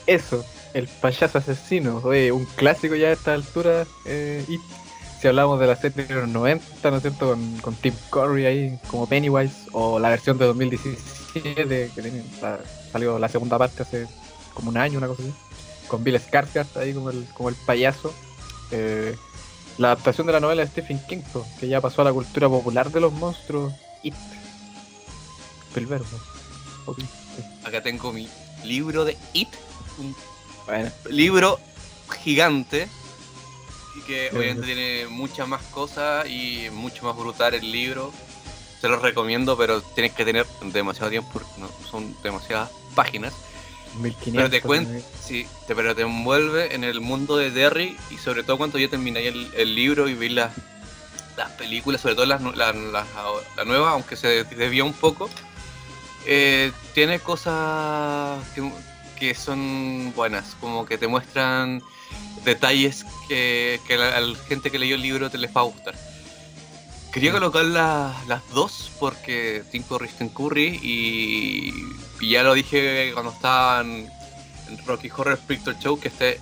eso, 0.07 0.45
el 0.75 0.87
payaso 0.87 1.39
asesino. 1.39 2.01
Oye, 2.05 2.31
un 2.33 2.45
clásico 2.45 2.95
ya 2.95 3.09
a 3.09 3.13
esta 3.13 3.35
altura, 3.35 3.87
eh, 4.05 4.45
It. 4.49 4.61
Si 5.21 5.27
hablamos 5.27 5.59
de 5.59 5.67
la 5.67 5.77
serie 5.77 6.05
de 6.05 6.15
los 6.15 6.29
90, 6.29 6.91
¿no 6.91 6.97
es 6.99 7.03
cierto? 7.03 7.31
Con, 7.31 7.57
con 7.59 7.75
Tim 7.75 7.95
Curry 8.11 8.45
ahí 8.45 8.79
como 8.89 9.09
Pennywise, 9.09 9.55
o 9.73 9.99
la 9.99 10.11
versión 10.11 10.37
de 10.37 10.45
2017, 10.45 11.91
que 11.95 12.23
salió 12.93 13.19
la 13.19 13.31
segunda 13.31 13.57
parte 13.57 13.83
hace 13.83 14.07
como 14.53 14.69
un 14.69 14.77
año, 14.77 14.99
una 14.99 15.07
cosa 15.07 15.23
así, 15.23 15.33
con 15.89 16.05
Bill 16.05 16.21
Skarsgård 16.21 16.77
ahí 16.77 16.93
como 16.93 17.09
el, 17.09 17.25
como 17.33 17.49
el 17.49 17.55
payaso. 17.55 18.13
Eh, 18.71 19.17
la 19.79 19.89
adaptación 19.89 20.27
de 20.27 20.35
la 20.35 20.41
novela 20.41 20.63
de 20.63 20.69
Stephen 20.69 21.01
King, 21.07 21.23
que 21.61 21.69
ya 21.69 21.81
pasó 21.81 22.03
a 22.03 22.05
la 22.05 22.13
cultura 22.13 22.49
popular 22.49 22.91
de 22.91 23.01
los 23.01 23.13
monstruos, 23.13 23.73
It. 24.07 24.15
Spielberg, 25.71 26.05
po. 26.05 26.93
Ok, 26.93 26.99
sí. 27.01 27.43
Acá 27.65 27.83
tengo 27.83 28.13
mi 28.13 28.29
libro 28.65 29.05
de 29.05 29.17
It, 29.33 29.49
un 29.99 30.15
Bueno, 30.67 30.91
libro 31.11 31.61
gigante 32.23 32.89
y 33.97 34.01
que 34.03 34.31
obviamente 34.33 34.67
tiene 34.67 35.07
muchas 35.09 35.49
más 35.49 35.63
cosas 35.65 36.29
y 36.29 36.69
mucho 36.73 37.05
más 37.05 37.17
brutal 37.17 37.55
el 37.55 37.71
libro. 37.71 38.13
Se 38.81 38.89
lo 38.89 38.99
recomiendo, 38.99 39.57
pero 39.57 39.81
tienes 39.81 40.13
que 40.13 40.25
tener 40.25 40.47
demasiado 40.73 41.11
tiempo 41.11 41.31
porque 41.33 41.51
no, 41.59 41.69
son 41.91 42.15
demasiadas 42.23 42.71
páginas. 42.95 43.33
1500. 43.99 44.33
Pero 44.35 44.51
te 44.51 44.61
cuento, 44.61 44.93
¿no? 44.93 45.01
sí, 45.23 45.47
te, 45.67 45.75
pero 45.75 45.97
te 45.97 46.03
envuelve 46.03 46.75
en 46.75 46.85
el 46.85 47.01
mundo 47.01 47.37
de 47.37 47.51
Derry 47.51 47.97
y 48.11 48.19
sobre 48.19 48.43
todo 48.43 48.59
cuando 48.59 48.79
ya 48.79 48.89
terminé 48.89 49.27
el, 49.27 49.51
el 49.55 49.75
libro 49.75 50.09
y 50.09 50.15
vi 50.15 50.29
las, 50.29 50.53
las 51.37 51.51
películas, 51.53 52.01
sobre 52.01 52.15
todo 52.15 52.27
las, 52.27 52.41
la, 52.43 52.73
la- 52.73 53.05
la 53.57 53.65
nueva, 53.65 53.91
aunque 53.91 54.17
se 54.17 54.45
desvía 54.45 54.85
un 54.85 54.93
poco, 54.93 55.29
eh, 56.27 56.73
tiene 56.95 57.21
cosas 57.21 58.39
que, 58.55 58.71
que 59.19 59.35
son 59.35 60.13
buenas, 60.17 60.57
como 60.61 60.87
que 60.87 60.99
te 60.99 61.07
muestran 61.07 61.83
detalles 62.45 63.05
que, 63.29 63.81
que 63.87 63.95
a 63.95 64.21
la 64.21 64.37
gente 64.49 64.71
que 64.71 64.79
leyó 64.79 64.95
el 64.97 65.03
libro 65.03 65.31
te 65.31 65.39
les 65.39 65.55
va 65.55 65.61
a 65.63 65.65
gustar. 65.65 65.95
Quería 67.13 67.33
colocar 67.33 67.65
la- 67.65 68.15
las 68.29 68.47
dos 68.51 68.91
porque 69.01 69.59
es 69.59 69.71
Tim 69.71 69.83
Curry 70.29 70.79
y, 70.83 71.73
y 72.21 72.31
ya 72.31 72.43
lo 72.43 72.53
dije 72.55 73.11
cuando 73.15 73.33
estaba 73.33 73.81
en, 73.81 74.09
en 74.69 74.87
Rocky 74.87 75.11
Horror 75.17 75.39
Picture 75.39 75.77
Show 75.81 75.99
que 75.99 76.09
este 76.09 76.41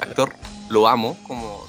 actor 0.00 0.34
lo 0.70 0.88
amo 0.88 1.16
como 1.26 1.64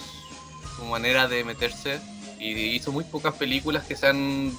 su 0.76 0.84
manera 0.86 1.28
de 1.28 1.44
meterse 1.44 2.00
y 2.40 2.52
hizo 2.76 2.92
muy 2.92 3.04
pocas 3.04 3.34
películas 3.36 3.86
que 3.86 3.96
sean 3.96 4.58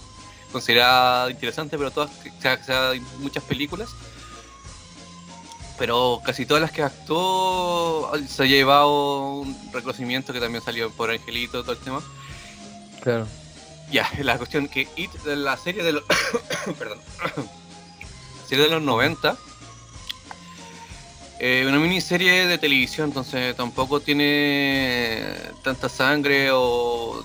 consideradas 0.52 1.30
interesantes 1.30 1.78
pero 1.78 1.90
todas 1.90 2.10
que 2.22 2.30
sea, 2.40 2.92
muchas 3.18 3.42
películas 3.44 3.88
pero 5.78 6.20
casi 6.24 6.44
todas 6.44 6.60
las 6.60 6.72
que 6.72 6.82
actuó 6.82 8.10
se 8.28 8.42
ha 8.42 8.46
llevado 8.46 9.40
un 9.40 9.56
reconocimiento 9.72 10.32
que 10.32 10.40
también 10.40 10.62
salió 10.62 10.90
por 10.90 11.10
Angelito 11.10 11.62
todo 11.62 11.72
el 11.72 11.78
tema 11.78 12.02
Claro. 13.00 13.26
ya, 13.90 14.10
la 14.18 14.36
cuestión 14.36 14.68
que 14.68 14.86
It, 14.96 15.10
de 15.24 15.36
la 15.36 15.56
serie 15.56 15.82
de 15.82 15.92
los. 15.92 16.04
perdón. 16.78 16.98
la 17.22 17.42
serie 18.46 18.64
de 18.64 18.70
los 18.70 18.82
90. 18.82 19.36
eh, 21.38 21.64
una 21.66 21.78
miniserie 21.78 22.46
de 22.46 22.58
televisión, 22.58 23.08
entonces 23.08 23.56
tampoco 23.56 24.00
tiene 24.00 25.24
tanta 25.62 25.88
sangre 25.88 26.50
o 26.52 27.24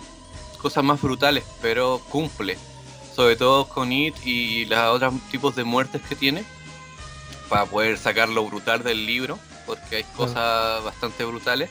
cosas 0.66 0.84
más 0.84 1.00
brutales, 1.00 1.44
pero 1.62 2.02
cumple. 2.10 2.58
Sobre 3.16 3.36
todo 3.36 3.68
con 3.68 3.92
It 3.92 4.16
y 4.26 4.66
los 4.66 4.80
otros 4.80 5.14
tipos 5.30 5.56
de 5.56 5.64
muertes 5.64 6.02
que 6.02 6.16
tiene. 6.16 6.44
Para 7.50 7.68
poder 7.68 8.00
sacar 8.00 8.30
lo 8.30 8.44
brutal 8.46 8.82
del 8.82 9.06
libro, 9.06 9.38
porque 9.68 9.98
hay 9.98 10.04
cosas 10.18 10.84
bastante 10.84 11.24
brutales. 11.24 11.70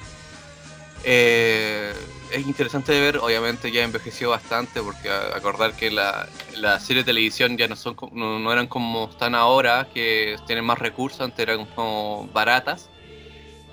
Eh, 1.02 1.92
es 2.30 2.46
interesante 2.46 2.92
de 2.92 3.00
ver, 3.00 3.18
obviamente 3.18 3.72
ya 3.72 3.82
envejeció 3.82 4.30
bastante, 4.30 4.80
porque 4.80 5.10
acordar 5.10 5.72
que 5.72 5.90
la, 5.90 6.28
la 6.54 6.78
serie 6.78 7.02
de 7.02 7.06
televisión 7.06 7.58
ya 7.58 7.66
no 7.66 7.74
son 7.74 7.96
no, 8.12 8.38
no 8.38 8.52
eran 8.52 8.68
como 8.68 9.10
están 9.10 9.34
ahora, 9.34 9.88
que 9.92 10.36
tienen 10.46 10.64
más 10.64 10.78
recursos, 10.78 11.20
antes 11.20 11.40
eran 11.40 11.66
como 11.66 12.28
baratas, 12.32 12.90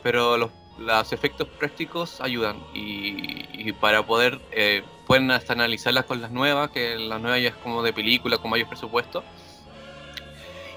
pero 0.01 0.35
los, 0.37 0.49
los 0.81 1.13
efectos 1.13 1.47
prácticos 1.59 2.21
ayudan 2.21 2.57
y, 2.73 3.71
para 3.73 4.05
poder, 4.05 4.39
eh, 4.51 4.83
pueden 5.07 5.31
hasta 5.31 5.53
analizarlas 5.53 6.05
con 6.05 6.21
las 6.21 6.31
nuevas, 6.31 6.71
que 6.71 6.97
las 6.97 7.21
nuevas 7.21 7.41
ya 7.41 7.49
es 7.49 7.55
como 7.55 7.83
de 7.83 7.93
película 7.93 8.37
con 8.37 8.51
mayor 8.51 8.67
presupuesto. 8.67 9.23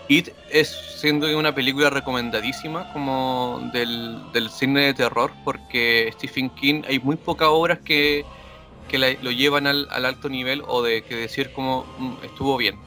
It 0.09 0.29
es 0.51 0.69
siendo 0.69 1.27
una 1.39 1.55
película 1.55 1.89
recomendadísima 1.89 2.93
como 2.93 3.71
del, 3.73 4.51
cine 4.51 4.81
de 4.87 4.95
terror 4.95 5.33
porque 5.45 6.11
Stephen 6.15 6.51
King 6.51 6.83
hay 6.87 6.99
muy 6.99 7.17
pocas 7.17 7.49
obras 7.51 7.79
que, 7.79 8.25
que 8.89 8.99
lo 8.99 9.31
llevan 9.31 9.67
al, 9.67 9.89
al 9.91 10.05
alto 10.05 10.29
nivel 10.29 10.63
o 10.67 10.83
de 10.83 11.03
que 11.05 11.17
decir 11.17 11.53
como 11.53 11.87
"Mm, 11.99 12.17
estuvo 12.23 12.57
bien 12.59 12.79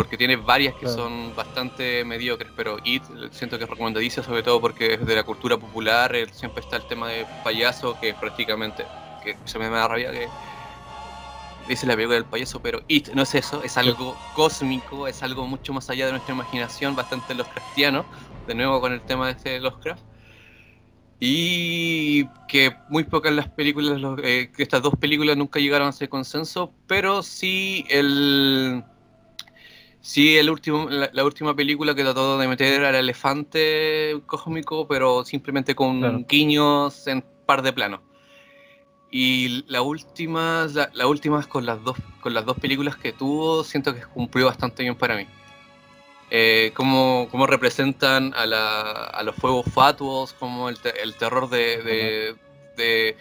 porque 0.00 0.16
tiene 0.16 0.36
varias 0.36 0.74
que 0.74 0.86
Claro. 0.86 0.96
son 0.96 1.34
bastante 1.36 2.04
mediocres 2.04 2.50
pero 2.56 2.78
It 2.84 3.02
eh, 3.04 3.28
siento 3.32 3.58
que 3.58 3.64
es 3.64 3.70
recomendadísima 3.70 4.24
sobre 4.24 4.42
todo 4.42 4.60
porque 4.60 4.94
es 4.94 5.06
de 5.06 5.14
la 5.14 5.24
cultura 5.24 5.58
popular 5.58 6.14
eh, 6.16 6.26
siempre 6.32 6.60
está 6.62 6.76
el 6.76 6.86
tema 6.86 7.08
de 7.08 7.26
payaso 7.44 7.98
que 8.00 8.14
prácticamente 8.14 8.86
que 9.22 9.36
se 9.44 9.58
me 9.58 9.68
da 9.68 9.86
rabia 9.88 10.10
que 10.10 10.26
dice 11.68 11.86
la 11.86 11.94
película 11.94 12.16
del 12.16 12.24
payaso, 12.24 12.60
pero 12.60 12.80
It 12.88 13.10
no 13.14 13.22
es 13.22 13.34
eso, 13.34 13.62
es 13.62 13.76
algo 13.76 14.16
cósmico, 14.34 15.06
es 15.06 15.22
algo 15.22 15.46
mucho 15.46 15.72
más 15.72 15.88
allá 15.88 16.06
de 16.06 16.12
nuestra 16.12 16.34
imaginación, 16.34 16.96
bastante 16.96 17.34
Lovecraftiano, 17.34 18.04
de 18.46 18.54
nuevo 18.54 18.80
con 18.80 18.92
el 18.92 19.00
tema 19.02 19.26
de 19.26 19.32
este 19.32 19.60
Lovecraft. 19.60 20.02
Y 21.20 22.24
que 22.48 22.74
muy 22.88 23.04
pocas 23.04 23.32
las 23.32 23.48
películas, 23.50 24.00
eh, 24.24 24.50
que 24.56 24.62
estas 24.62 24.82
dos 24.82 24.94
películas 24.98 25.36
nunca 25.36 25.60
llegaron 25.60 25.88
a 25.88 25.90
ese 25.90 26.08
consenso, 26.08 26.72
pero 26.86 27.22
sí 27.22 27.84
el. 27.90 28.82
Sí, 30.02 30.36
el 30.38 30.48
último, 30.50 30.88
la, 30.88 31.10
la 31.12 31.24
última 31.24 31.54
película 31.54 31.94
que 31.94 32.02
trató 32.02 32.38
de 32.38 32.48
meter 32.48 32.84
al 32.84 32.94
elefante 32.94 34.20
cósmico, 34.26 34.86
pero 34.88 35.24
simplemente 35.24 35.74
con 35.74 36.00
Claro. 36.00 36.24
guiños 36.26 37.06
en 37.06 37.22
par 37.44 37.62
de 37.62 37.72
planos. 37.72 38.00
Y 39.10 39.64
la 39.70 39.82
última, 39.82 40.66
la, 40.72 40.88
la 40.94 41.06
última 41.06 41.42
con 41.42 41.66
las 41.66 41.82
dos, 41.82 41.96
con 42.20 42.32
las 42.32 42.44
dos 42.46 42.56
películas 42.58 42.96
que 42.96 43.12
tuvo, 43.12 43.64
siento 43.64 43.94
que 43.94 44.02
cumplió 44.02 44.46
bastante 44.46 44.82
bien 44.84 44.94
para 44.94 45.16
mí. 45.16 45.26
Eh, 46.30 46.70
cómo, 46.74 47.26
cómo 47.30 47.46
representan 47.48 48.32
a, 48.34 48.46
la, 48.46 48.80
a 48.92 49.22
los 49.24 49.34
fuegos 49.34 49.66
fatuos, 49.72 50.32
como 50.32 50.68
el, 50.68 50.78
te- 50.78 51.02
el 51.02 51.16
terror 51.16 51.50
de, 51.50 51.82
de- 51.82 52.36
de- 52.76 53.16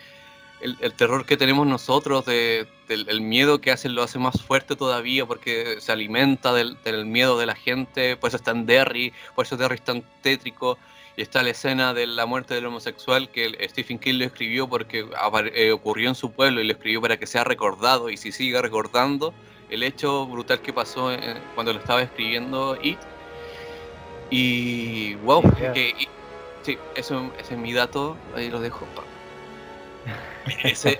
el, 0.61 0.77
el 0.79 0.93
terror 0.93 1.25
que 1.25 1.35
tenemos 1.37 1.65
nosotros, 1.65 2.23
de, 2.25 2.67
del 2.89 3.07
el 3.07 3.21
miedo 3.21 3.61
que 3.61 3.71
hace 3.71 3.87
lo 3.87 4.03
hace 4.03 4.19
más 4.19 4.41
fuerte 4.41 4.75
todavía 4.75 5.25
porque 5.25 5.77
se 5.79 5.93
alimenta 5.93 6.51
del, 6.53 6.77
del 6.83 7.05
miedo 7.05 7.37
de 7.39 7.45
la 7.45 7.55
gente, 7.55 8.17
por 8.17 8.27
eso 8.27 8.35
es 8.37 8.43
tan 8.43 8.65
Derry, 8.65 9.13
por 9.35 9.45
eso 9.45 9.55
Derry 9.55 9.75
es 9.75 9.81
tan 9.83 10.03
tétrico. 10.21 10.77
Y 11.15 11.21
está 11.21 11.43
la 11.43 11.49
escena 11.49 11.93
de 11.93 12.07
la 12.07 12.25
muerte 12.25 12.53
del 12.53 12.65
homosexual 12.65 13.29
que 13.29 13.45
el- 13.45 13.69
Stephen 13.69 13.99
King 13.99 14.15
lo 14.19 14.25
escribió 14.25 14.67
porque 14.69 15.05
eh, 15.53 15.71
ocurrió 15.71 16.07
en 16.09 16.15
su 16.15 16.31
pueblo 16.31 16.61
y 16.61 16.63
lo 16.65 16.71
escribió 16.73 17.01
para 17.01 17.17
que 17.17 17.27
sea 17.27 17.43
recordado 17.43 18.09
y 18.09 18.15
si 18.17 18.31
sigue 18.31 18.61
recordando 18.61 19.33
el 19.69 19.83
hecho 19.83 20.25
brutal 20.27 20.61
que 20.61 20.71
pasó 20.73 21.11
eh, 21.11 21.35
cuando 21.55 21.73
lo 21.73 21.79
estaba 21.79 22.01
escribiendo 22.01 22.77
It. 22.81 22.97
Y 24.29 25.15
wow, 25.15 25.41
Yeah. 25.59 25.73
que, 25.73 25.89
y- 25.89 26.07
sí, 26.63 26.77
eso, 26.95 27.31
ese 27.39 27.53
es 27.55 27.59
mi 27.59 27.73
dato, 27.73 28.15
ahí 28.35 28.49
lo 28.49 28.59
dejo. 28.61 28.87
Ese, 30.63 30.99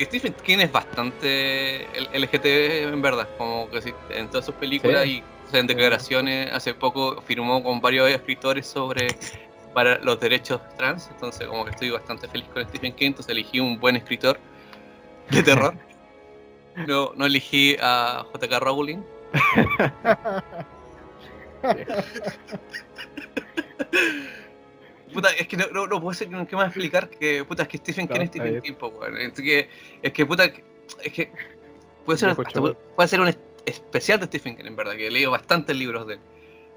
Stephen 0.00 0.34
King 0.44 0.58
es 0.58 0.72
bastante 0.72 1.84
L- 1.96 2.08
LGTB 2.12 2.92
en 2.92 3.02
verdad, 3.02 3.28
como 3.38 3.68
que 3.70 3.94
en 4.10 4.28
todas 4.28 4.44
sus 4.46 4.54
películas 4.56 5.04
Sí. 5.04 5.22
y 5.52 5.56
en 5.56 5.66
declaraciones, 5.66 6.52
hace 6.52 6.74
poco 6.74 7.20
firmó 7.22 7.62
con 7.62 7.80
varios 7.80 8.10
escritores 8.10 8.66
sobre 8.66 9.06
para 9.74 9.98
los 9.98 10.18
derechos 10.20 10.60
trans, 10.76 11.08
entonces 11.10 11.46
como 11.46 11.64
que 11.64 11.70
estoy 11.70 11.90
bastante 11.90 12.28
feliz 12.28 12.46
con 12.52 12.66
Stephen 12.68 12.92
King, 12.94 13.06
entonces 13.08 13.30
elegí 13.30 13.60
un 13.60 13.78
buen 13.78 13.96
escritor 13.96 14.38
de 15.30 15.42
terror. 15.42 15.74
no, 16.86 17.12
no 17.14 17.26
elegí 17.26 17.76
a 17.80 18.24
JK 18.34 18.58
Rowling. 18.60 19.02
Puta, 25.12 25.30
es 25.30 25.46
que 25.46 25.56
no, 25.56 25.66
no, 25.72 25.86
no 25.86 26.00
puedo 26.00 26.14
ser 26.14 26.28
que 26.28 26.56
más 26.56 26.66
explicar 26.66 27.08
que 27.10 27.44
puta, 27.44 27.62
es 27.64 27.68
que 27.68 27.78
Stephen 27.78 28.08
King 28.08 28.20
es 28.20 28.28
Stephen 28.28 28.62
King, 28.62 28.74
weón. 28.80 29.16
Es 29.18 29.32
que, 29.32 29.68
es 30.02 30.12
que 30.12 30.26
puta, 30.26 30.44
es 30.44 31.12
que 31.12 31.32
puede 32.04 32.18
ser, 32.18 32.30
hasta, 32.30 32.60
puede 32.60 33.08
ser 33.08 33.20
un 33.20 33.34
especial 33.66 34.20
de 34.20 34.26
Stephen 34.26 34.56
King, 34.56 34.66
en 34.66 34.76
verdad, 34.76 34.92
que 34.92 35.06
he 35.06 35.10
leído 35.10 35.30
bastantes 35.30 35.76
libros 35.76 36.06
de 36.06 36.14
él. 36.14 36.20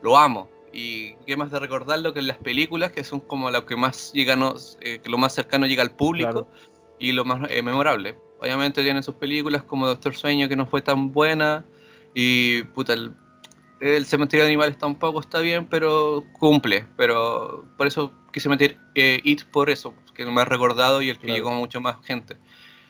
Lo 0.01 0.17
amo. 0.17 0.49
Y 0.71 1.13
qué 1.25 1.37
más 1.37 1.51
de 1.51 1.59
recordarlo 1.59 2.13
que 2.13 2.19
en 2.19 2.27
las 2.27 2.37
películas, 2.37 2.91
que 2.91 3.03
son 3.05 3.21
como 3.21 3.49
lo 3.49 3.65
que 3.65 3.77
más 3.77 4.11
llega, 4.11 4.37
eh, 4.81 4.99
que 4.99 5.09
lo 5.09 5.17
más 5.17 5.33
cercano 5.33 5.67
llega 5.67 5.81
al 5.81 5.91
público 5.91 6.49
y 6.99 7.13
lo 7.13 7.23
más 7.23 7.49
eh, 7.49 7.61
memorable. 7.61 8.17
Obviamente 8.41 8.83
tienen 8.83 9.01
sus 9.01 9.15
películas 9.15 9.63
como 9.63 9.87
Doctor 9.87 10.15
Sueño, 10.15 10.49
que 10.49 10.57
no 10.57 10.65
fue 10.65 10.81
tan 10.81 11.13
buena, 11.13 11.65
y 12.13 12.63
puta, 12.63 12.93
el, 12.93 13.13
el 13.85 14.05
cementerio 14.05 14.43
de 14.43 14.49
animales 14.49 14.77
tampoco 14.77 15.19
está 15.19 15.39
bien, 15.39 15.67
pero 15.67 16.23
cumple. 16.33 16.87
Pero 16.97 17.65
por 17.77 17.87
eso 17.87 18.13
quise 18.31 18.49
meter 18.49 18.77
eh, 18.95 19.19
It 19.23 19.43
por 19.45 19.69
eso, 19.69 19.93
que 20.13 20.23
es 20.23 20.29
más 20.29 20.47
recordado 20.47 21.01
y 21.01 21.09
el 21.09 21.19
que 21.19 21.27
llegó 21.27 21.49
a 21.49 21.55
mucho 21.55 21.81
más 21.81 21.97
gente. 22.05 22.37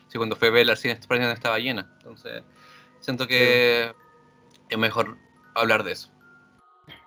Si 0.08 0.18
cuando 0.18 0.36
fue 0.36 0.48
al 0.48 0.76
cine 0.76 0.98
estaba 1.32 1.58
llena. 1.58 1.90
Entonces, 1.98 2.42
siento 3.00 3.26
que 3.26 3.92
es 4.68 4.78
mejor 4.78 5.16
hablar 5.54 5.84
de 5.84 5.92
eso. 5.92 6.10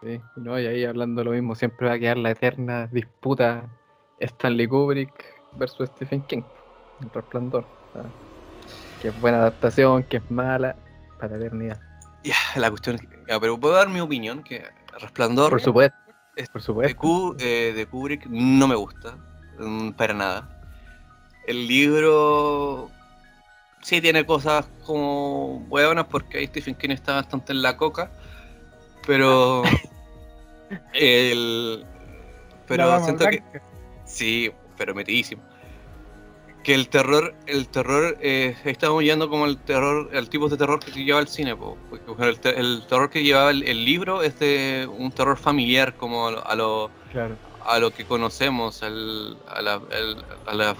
Sí, 0.04 0.20
no, 0.36 0.60
y 0.60 0.66
ahí 0.66 0.84
hablando 0.84 1.24
lo 1.24 1.32
mismo, 1.32 1.56
siempre 1.56 1.88
va 1.88 1.94
a 1.94 2.00
quedar 2.00 2.18
la 2.18 2.32
eterna 2.32 2.88
disputa 2.88 3.70
Stanley 4.20 4.68
Kubrick 4.68 5.14
versus 5.54 5.90
Stephen 5.90 6.22
King, 6.24 6.44
el 7.02 7.10
resplandor. 7.12 7.66
que 9.02 9.08
es 9.08 9.22
buena 9.22 9.38
adaptación, 9.38 10.04
que 10.04 10.18
es 10.18 10.32
mala, 10.32 10.76
para 11.20 11.38
la 11.38 11.46
eternidad. 11.46 11.89
Ya, 12.24 12.36
la 12.56 12.70
cuestión 12.70 12.96
es 12.96 13.02
que, 13.02 13.40
pero 13.40 13.60
puedo 13.60 13.76
dar 13.76 13.90
mi 13.90 14.00
opinión, 14.00 14.44
que 14.44 14.64
Resplandor... 15.00 15.52
Por 15.52 15.62
supuesto, 15.62 15.98
por 16.52 16.62
supuesto. 16.62 17.36
De, 17.38 17.74
de 17.74 17.86
Kubrick 17.86 18.26
no 18.28 18.68
me 18.68 18.76
gusta, 18.76 19.18
mm, 19.60 19.92
para 19.92 20.14
nada. 20.14 20.62
El 21.48 21.68
libro 21.68 22.90
sí 23.82 24.02
tiene 24.02 24.26
cosas 24.26 24.68
como 24.86 25.60
buenas 25.62 26.06
porque 26.08 26.40
ahí 26.40 26.48
Stephen 26.48 26.76
King 26.76 26.92
está 26.92 27.16
bastante 27.16 27.54
en 27.54 27.62
la 27.62 27.78
coca, 27.78 28.12
pero 29.08 29.64
el 30.94 31.86
pero 32.68 33.04
siento 33.04 33.26
que 33.26 33.44
sí, 34.06 34.52
pero 34.78 34.94
metidísimo. 34.94 35.42
Que 36.64 36.76
el 36.76 36.90
terror, 36.90 37.34
el 37.48 37.68
terror, 37.68 38.18
eh, 38.22 38.56
estamos 38.66 39.04
yendo 39.04 39.30
como 39.30 39.46
el 39.46 39.58
terror, 39.58 40.10
el 40.14 40.30
tipo 40.30 40.50
de 40.50 40.58
terror 40.58 40.80
que 40.80 40.92
lleva 40.92 41.20
el 41.20 41.28
cine, 41.28 41.56
el, 42.18 42.88
terror 42.88 43.10
que 43.10 43.24
llevaba 43.24 43.52
el, 43.52 43.86
libro 43.86 44.22
es 44.24 44.38
de 44.40 44.88
un 44.92 45.12
terror 45.12 45.38
familiar, 45.38 45.96
como 45.96 46.28
a 46.28 46.56
lo, 46.56 46.92
a 47.66 47.80
lo 47.80 47.92
que 47.92 48.04
conocemos, 48.06 48.84
al, 48.84 49.38
a 49.48 49.62
la, 49.62 49.82
a 50.46 50.54
la 50.54 50.76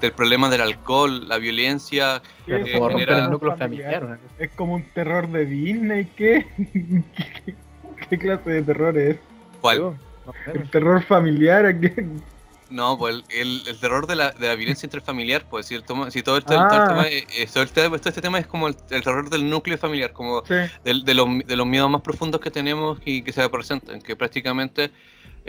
del 0.00 0.12
problema 0.12 0.50
del 0.50 0.60
alcohol, 0.62 1.28
la 1.28 1.38
violencia. 1.38 2.22
el 2.46 3.30
núcleo 3.30 3.56
familiar. 3.56 4.18
Es 4.38 4.50
como 4.52 4.74
un 4.74 4.84
terror 4.92 5.28
de 5.28 5.46
Disney, 5.46 6.06
¿qué? 6.16 6.46
¿Qué, 8.10 8.18
clase 8.18 8.50
de 8.50 8.62
terror 8.62 8.96
es? 8.98 9.16
¿Cuál? 9.60 9.96
El 10.52 10.70
terror 10.70 11.02
familiar, 11.04 11.78
¿qué? 11.80 12.06
No, 12.68 12.98
pues 12.98 13.22
el, 13.28 13.62
el, 13.66 13.78
terror 13.78 14.06
de 14.06 14.16
la, 14.16 14.32
de 14.32 14.48
la 14.48 14.56
violencia 14.56 14.86
intrafamiliar, 14.86 15.48
pues 15.48 15.66
si, 15.66 15.74
el 15.74 15.84
toma, 15.84 16.10
si 16.10 16.22
todo, 16.22 16.38
este, 16.38 16.54
todo, 16.54 16.64
el 16.64 16.88
tema, 16.88 17.06
eh, 17.06 17.26
eh, 17.36 17.48
todo, 17.52 17.62
este 17.94 18.20
tema 18.20 18.38
es 18.38 18.46
como 18.46 18.66
el, 18.66 18.76
terror 18.76 19.30
del 19.30 19.48
núcleo 19.48 19.78
familiar, 19.78 20.12
como 20.12 20.42
de, 20.42 20.68
de, 20.84 21.14
los, 21.14 21.28
de 21.46 21.56
los 21.56 21.66
miedos 21.66 21.88
más 21.88 22.02
profundos 22.02 22.40
que 22.40 22.50
tenemos 22.50 22.98
y 23.04 23.22
que 23.22 23.32
se 23.32 23.48
presentan, 23.48 24.02
que 24.02 24.16
prácticamente 24.16 24.90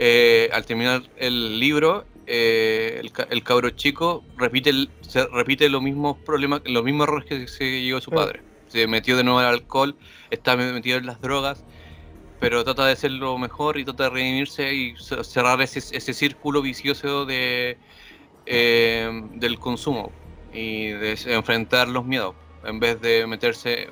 eh, 0.00 0.48
al 0.52 0.64
terminar 0.64 1.02
el 1.16 1.58
libro, 1.58 2.06
eh, 2.28 3.00
el, 3.00 3.10
el, 3.30 3.42
cabro 3.42 3.70
chico 3.70 4.22
repite, 4.36 4.70
se 5.00 5.26
repite 5.26 5.68
los 5.68 5.82
mismos 5.82 6.16
problemas, 6.24 6.62
los 6.66 6.84
mismos 6.84 7.08
errores 7.08 7.28
que 7.28 7.48
se 7.48 7.82
llevó 7.82 8.00
su 8.00 8.12
padre. 8.12 8.42
Se 8.68 8.86
metió 8.86 9.16
de 9.16 9.24
nuevo 9.24 9.40
al 9.40 9.46
alcohol, 9.46 9.96
está 10.30 10.56
metido 10.56 10.98
en 10.98 11.06
las 11.06 11.20
drogas, 11.20 11.64
pero 12.40 12.64
trata 12.64 12.86
de 12.86 12.96
ser 12.96 13.12
lo 13.12 13.38
mejor 13.38 13.78
y 13.78 13.84
trata 13.84 14.04
de 14.04 14.10
redimirse 14.10 14.74
y 14.74 14.94
cerrar 14.96 15.60
ese, 15.60 15.78
ese 15.78 16.14
círculo 16.14 16.62
vicioso 16.62 17.26
de, 17.26 17.78
eh, 18.46 19.10
del 19.34 19.58
consumo 19.58 20.12
y 20.52 20.88
de 20.88 21.18
enfrentar 21.26 21.88
los 21.88 22.04
miedos 22.04 22.34
en 22.64 22.80
vez 22.80 23.00
de 23.00 23.26
meterse, 23.26 23.88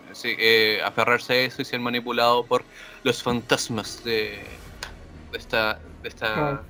aferrarse 0.84 1.32
a 1.32 1.36
eso 1.42 1.62
y 1.62 1.64
ser 1.64 1.80
manipulado 1.80 2.44
por 2.44 2.64
los 3.04 3.22
fantasmas 3.22 4.02
de, 4.04 4.42
de 5.30 5.38
esta 5.38 5.78
esta, 6.06 6.62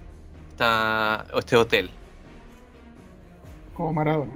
esta, 0.50 1.26
este 1.34 1.56
hotel. 1.56 1.90
Como 3.74 3.92
Maradona. 3.92 4.32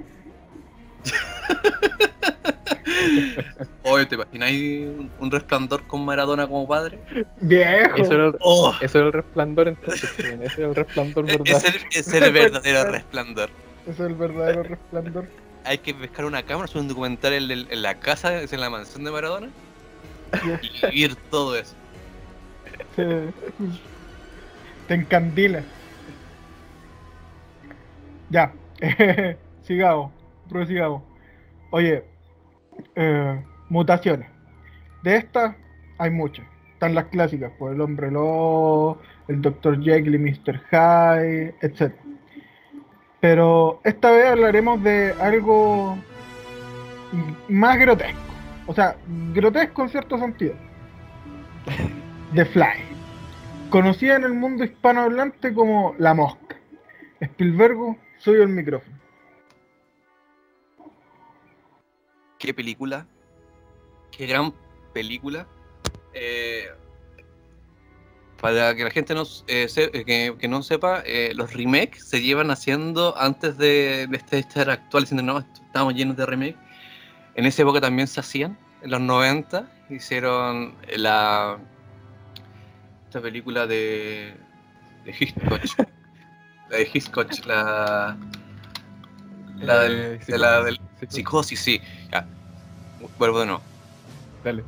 Oye, 3.83 4.05
¿te 4.05 4.15
imagináis 4.15 4.87
un, 5.19 5.31
resplandor 5.31 5.85
con 5.87 6.05
Maradona 6.05 6.47
como 6.47 6.67
padre? 6.67 6.99
Viejo. 7.41 7.97
Eso 7.97 8.13
era, 8.13 8.31
oh. 8.41 8.75
eso 8.79 8.97
era 8.99 9.07
el 9.07 9.13
resplandor 9.13 9.67
entonces. 9.69 10.03
ese 10.19 10.45
es 10.45 10.57
el 10.59 10.75
resplandor 10.75 11.25
verdadero. 11.25 11.67
Es 11.91 12.13
el, 12.13 12.31
verdadero 12.31 12.83
resplandor. 12.91 13.49
Ese 13.83 13.91
es 13.91 13.99
el 13.99 14.15
verdadero 14.15 14.63
resplandor. 14.63 15.27
Hay 15.63 15.77
que 15.79 15.93
pescar 15.93 16.25
una 16.25 16.43
cámara, 16.43 16.65
hacer 16.65 16.81
un 16.81 16.87
documental 16.87 17.33
en, 17.33 17.81
la 17.81 17.95
casa, 17.99 18.41
en 18.41 18.59
la 18.59 18.69
mansión 18.69 19.03
de 19.03 19.11
Maradona. 19.11 19.49
Y 20.43 20.87
vivir 20.87 21.15
todo 21.29 21.55
eso. 21.55 21.75
Te 22.95 24.93
encandila. 24.93 25.63
Ya, 28.31 28.53
sigamos, 29.63 30.11
prosigamos. 30.51 31.03
Oye, 31.71 32.03
eh, 32.95 33.43
mutaciones. 33.69 34.29
De 35.03 35.15
estas 35.15 35.55
hay 35.97 36.11
muchas. 36.11 36.45
Están 36.73 36.95
las 36.95 37.05
clásicas, 37.05 37.49
por 37.51 37.59
pues, 37.59 37.75
el 37.75 37.81
hombre 37.81 38.11
lobo, 38.11 38.99
el 39.27 39.41
Dr. 39.41 39.81
Jekyll 39.81 40.15
y 40.15 40.17
Mr. 40.17 40.61
Hyde, 40.69 41.55
etc. 41.61 41.93
Pero 43.19 43.79
esta 43.83 44.11
vez 44.11 44.25
hablaremos 44.25 44.83
de 44.83 45.13
algo 45.19 45.97
más 47.47 47.77
grotesco. 47.77 48.19
O 48.67 48.73
sea, 48.73 48.95
grotesco 49.33 49.83
en 49.83 49.89
cierto 49.89 50.17
sentido. 50.17 50.55
The 52.33 52.45
Fly 52.45 52.91
conocida 53.71 54.17
en 54.17 54.25
el 54.25 54.33
mundo 54.33 54.63
hispanohablante 54.65 55.53
como 55.53 55.95
La 55.97 56.13
Mosca. 56.13 56.57
Spielberg, 57.21 57.97
soy 58.17 58.41
el 58.41 58.49
micrófono. 58.49 59.00
Qué 62.41 62.55
película, 62.55 63.05
qué 64.11 64.25
gran 64.25 64.51
película. 64.93 65.47
Eh, 66.15 66.65
para 68.41 68.75
que 68.75 68.83
la 68.83 68.89
gente 68.89 69.13
no, 69.13 69.21
eh, 69.45 69.67
eh, 69.75 70.35
que, 70.39 70.47
no 70.47 70.63
sepa, 70.63 71.03
los 71.35 71.53
remakes 71.53 72.03
se 72.03 72.19
llevan 72.19 72.49
haciendo 72.49 73.15
antes 73.15 73.59
de, 73.59 74.09
este 74.11 74.39
estar 74.39 74.71
actual, 74.71 75.03
diciendo 75.03 75.21
no, 75.21 75.37
estamos 75.37 75.93
llenos 75.93 76.17
de 76.17 76.25
remakes. 76.25 76.57
En 77.35 77.45
esa 77.45 77.61
época 77.61 77.79
también 77.79 78.07
se 78.07 78.19
hacían, 78.19 78.57
en 78.81 78.89
los 78.89 79.01
90, 79.01 79.71
hicieron 79.91 80.73
la 80.97 81.59
esta 83.05 83.21
película 83.21 83.67
de, 83.67 84.33
de 85.05 85.11
Hitchcock. 85.11 85.61
la 86.71 86.77
de 86.77 86.89
Hitchcock, 86.91 87.45
la. 87.45 88.17
La 89.57 89.79
del, 89.81 89.93
eh, 89.93 90.19
de 90.25 90.37
la 90.39 90.63
del 90.63 90.79
psicosis, 91.09 91.59
sí. 91.59 91.81
Ya. 92.11 92.25
Vuelvo 93.17 93.39
de 93.39 93.45
nuevo. 93.47 93.61
Dale. 94.43 94.63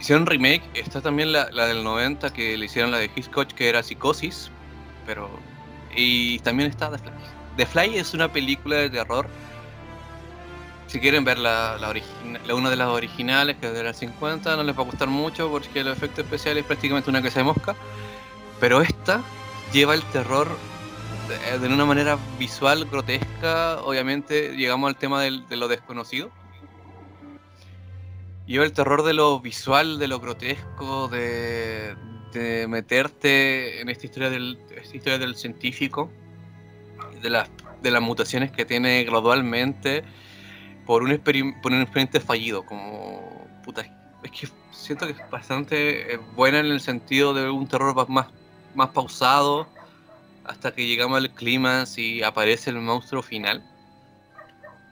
Hicieron 0.00 0.26
remake, 0.26 0.62
está 0.74 1.00
también 1.00 1.32
la, 1.32 1.50
la, 1.50 1.66
del 1.66 1.82
90 1.82 2.32
que 2.32 2.56
le 2.56 2.66
hicieron 2.66 2.90
la 2.90 2.98
de 2.98 3.10
Hitchcock 3.14 3.48
que 3.48 3.68
era 3.68 3.82
Psicosis, 3.82 4.50
pero... 5.06 5.30
Y 5.96 6.38
también 6.40 6.68
está 6.68 6.90
The 6.90 6.98
Fly. 6.98 7.12
The 7.56 7.66
Fly 7.66 7.98
es 7.98 8.12
una 8.12 8.30
película 8.30 8.76
de 8.76 8.90
terror 8.90 9.26
si 10.86 11.00
quieren 11.00 11.24
ver 11.24 11.38
la, 11.38 11.78
la, 11.78 12.54
una 12.54 12.70
de 12.70 12.76
las 12.76 12.88
originales, 12.88 13.56
que 13.56 13.66
es 13.66 13.72
de 13.72 13.82
las 13.82 13.96
50, 13.96 14.56
no 14.56 14.62
les 14.62 14.76
va 14.76 14.82
a 14.82 14.84
gustar 14.84 15.08
mucho 15.08 15.50
porque 15.50 15.80
el 15.80 15.88
efecto 15.88 16.20
especial 16.20 16.56
es 16.58 16.64
prácticamente 16.64 17.10
una 17.10 17.22
casa 17.22 17.40
de 17.40 17.44
mosca. 17.44 17.74
Pero 18.60 18.80
esta 18.80 19.20
lleva 19.72 19.94
el 19.94 20.02
terror 20.04 20.48
de, 21.28 21.66
una 21.66 21.84
manera 21.84 22.18
visual, 22.38 22.84
grotesca. 22.86 23.80
Obviamente 23.82 24.56
llegamos 24.56 24.88
al 24.88 24.96
tema 24.96 25.22
de 25.22 25.56
lo 25.56 25.68
desconocido. 25.68 26.30
Lleva 28.46 28.64
el 28.64 28.72
terror 28.72 29.02
de 29.02 29.12
lo 29.12 29.40
visual, 29.40 29.98
de 29.98 30.08
lo 30.08 30.20
grotesco, 30.20 31.08
de, 31.08 31.96
de 32.32 32.68
meterte 32.68 33.80
en 33.80 33.88
esta 33.88 34.06
historia 34.06 34.30
del, 34.30 34.58
esta 34.76 34.96
historia 34.96 35.18
del 35.18 35.34
científico, 35.34 36.10
de 37.20 37.30
las, 37.30 37.50
de 37.82 37.90
las 37.90 38.02
mutaciones 38.02 38.52
que 38.52 38.64
tiene 38.64 39.02
gradualmente 39.04 40.04
por 40.84 41.02
un, 41.02 41.20
por 41.60 41.72
un 41.72 41.82
experimente 41.82 42.20
fallido, 42.20 42.64
como 42.64 43.48
puta, 43.64 43.82
es 44.22 44.30
que 44.30 44.48
siento 44.70 45.06
que 45.06 45.12
es 45.12 45.30
bastante 45.30 46.14
eh, 46.14 46.20
buena 46.36 46.60
en 46.60 46.66
el 46.66 46.80
sentido 46.80 47.34
de 47.34 47.50
un 47.50 47.66
terror 47.66 48.08
más, 48.08 48.28
más 48.74 48.90
pausado 48.90 49.66
hasta 50.46 50.72
que 50.72 50.86
llegamos 50.86 51.18
al 51.18 51.30
clima 51.30 51.84
y 51.96 52.22
aparece 52.22 52.70
el 52.70 52.80
monstruo 52.80 53.22
final. 53.22 53.62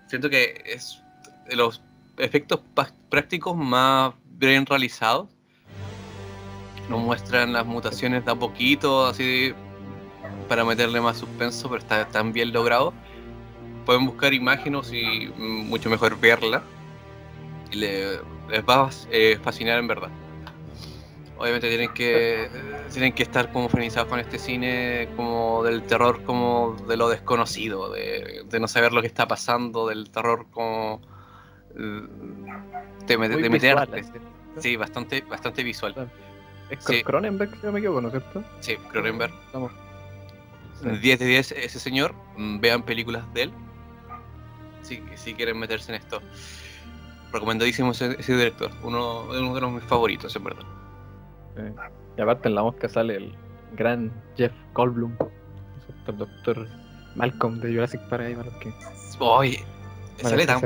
Siento 0.09 0.29
que 0.29 0.63
es 0.67 1.01
de 1.49 1.57
los 1.57 1.83
efectos 2.19 2.61
prácticos 3.09 3.57
más 3.57 4.15
bien 4.25 4.67
realizados. 4.67 5.29
Nos 6.89 7.01
muestran 7.01 7.53
las 7.53 7.65
mutaciones 7.65 8.25
de 8.25 8.33
a 8.33 8.35
poquito, 8.35 9.07
así 9.07 9.55
para 10.49 10.65
meterle 10.65 11.01
más 11.01 11.19
suspenso, 11.19 11.69
pero 11.69 11.81
está 11.81 12.07
tan 12.09 12.33
bien 12.33 12.53
logrado. 12.53 12.93
Pueden 13.87 14.07
buscar 14.07 14.35
imágenes 14.35 14.93
y 14.93 15.33
mucho 15.37 15.89
mejor 15.89 16.19
verla. 16.19 16.63
Y 17.71 17.77
les 17.77 18.21
va 18.69 18.87
a 18.87 18.91
eh, 19.11 19.39
fascinar 19.43 19.79
en 19.79 19.89
verdad. 19.89 20.11
Obviamente 21.37 21.69
tienen 21.69 21.93
que 21.93 22.49
tienen 22.93 23.13
que 23.13 23.25
estar 23.25 23.51
como 23.53 23.69
frenizados 23.69 24.09
con 24.09 24.21
este 24.21 24.39
cine 24.39 25.09
como 25.17 25.65
del 25.65 25.83
terror 25.83 26.23
como 26.23 26.77
de 26.89 26.97
lo 26.97 27.09
desconocido, 27.09 27.91
de, 27.93 28.45
no 28.61 28.69
saber 28.69 28.93
lo 28.93 29.01
que 29.01 29.09
está 29.09 29.27
pasando, 29.27 29.89
del 29.89 30.11
terror 30.11 30.47
como 30.51 31.01
eh, 31.77 32.03
de, 33.07 33.17
de 33.29 33.51
meterte. 33.51 34.05
Sí, 34.59 34.77
bastante, 34.77 35.23
bastante 35.23 35.65
visual. 35.65 36.09
Es 36.71 37.03
Cronenberg, 37.05 37.51
si 37.61 37.67
no 37.67 37.73
me 37.73 37.81
equivoco, 37.81 38.01
¿no 38.01 38.09
es 38.09 38.13
cierto? 38.13 38.45
Sí, 38.61 38.77
Cronenberg. 38.91 39.33
Vamos. 39.53 39.73
10 40.83 41.19
de 41.19 41.27
10 41.27 41.53
ese 41.53 41.81
señor. 41.81 42.15
Mm, 42.37 42.61
vean 42.61 42.83
películas 42.83 43.25
de 43.35 43.45
él. 43.45 43.53
Si, 44.83 45.03
si 45.17 45.35
quieren 45.35 45.59
meterse 45.59 45.95
en 45.95 46.01
esto. 46.01 46.21
Recomendadísimo 47.33 47.93
ese, 47.93 48.17
director. 48.17 48.71
Uno, 48.83 49.23
uno, 49.23 49.55
de 49.55 49.61
los 49.61 49.73
mis 49.73 49.85
favoritos, 49.85 50.35
en 50.37 50.45
verdad. 50.45 50.65
Y 52.17 52.21
aparte 52.21 52.49
en 52.49 52.55
la 52.55 52.63
mosca 52.63 52.89
sale 52.89 53.17
el 53.17 53.35
gran 53.77 54.13
Jeff 54.37 54.53
Goldblum. 54.73 55.17
El 56.07 56.19
doctor 56.19 56.69
Malcolm 57.15 57.61
de 57.61 57.73
Jurassic 57.73 58.01
Park 58.09 58.25
ahí 58.25 58.37
que. 58.61 58.73
Oye, 59.19 59.65
sale 60.17 60.47
tan, 60.47 60.61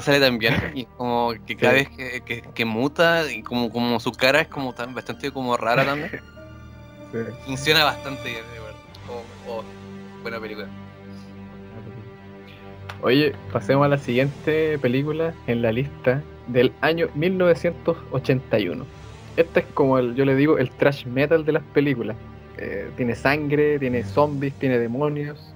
sale 0.00 0.20
tan 0.20 0.38
bien 0.38 0.54
y 0.74 0.84
como 0.84 1.32
que 1.46 1.56
cada 1.56 1.74
vez 1.74 1.88
que, 1.90 2.42
que, 2.54 2.64
muta 2.64 3.30
y 3.30 3.42
como, 3.42 3.70
como 3.70 3.98
su 3.98 4.12
cara 4.12 4.42
es 4.42 4.48
como 4.48 4.74
tan 4.74 4.94
bastante 4.94 5.30
como 5.30 5.56
rara 5.56 5.84
también. 5.84 6.10
Funciona 7.46 7.84
bastante 7.84 8.24
bien, 8.24 8.44
de 8.52 8.60
verdad. 8.60 8.76
Oh, 9.08 9.50
oh, 9.50 9.64
buena 10.22 10.38
película. 10.40 10.68
Oye, 13.02 13.34
pasemos 13.52 13.84
a 13.84 13.88
la 13.88 13.98
siguiente 13.98 14.78
película 14.78 15.32
en 15.46 15.62
la 15.62 15.72
lista 15.72 16.22
del 16.48 16.72
año 16.80 17.08
1981. 17.14 18.84
Esta 19.36 19.60
es 19.60 19.66
como 19.74 19.98
el, 19.98 20.14
yo 20.14 20.24
le 20.24 20.34
digo, 20.34 20.58
el 20.58 20.70
trash 20.70 21.06
metal 21.06 21.44
de 21.44 21.52
las 21.52 21.62
películas. 21.62 22.16
Eh, 22.58 22.90
tiene 22.96 23.14
sangre, 23.14 23.78
tiene 23.78 24.02
zombies, 24.02 24.54
tiene 24.54 24.78
demonios, 24.78 25.52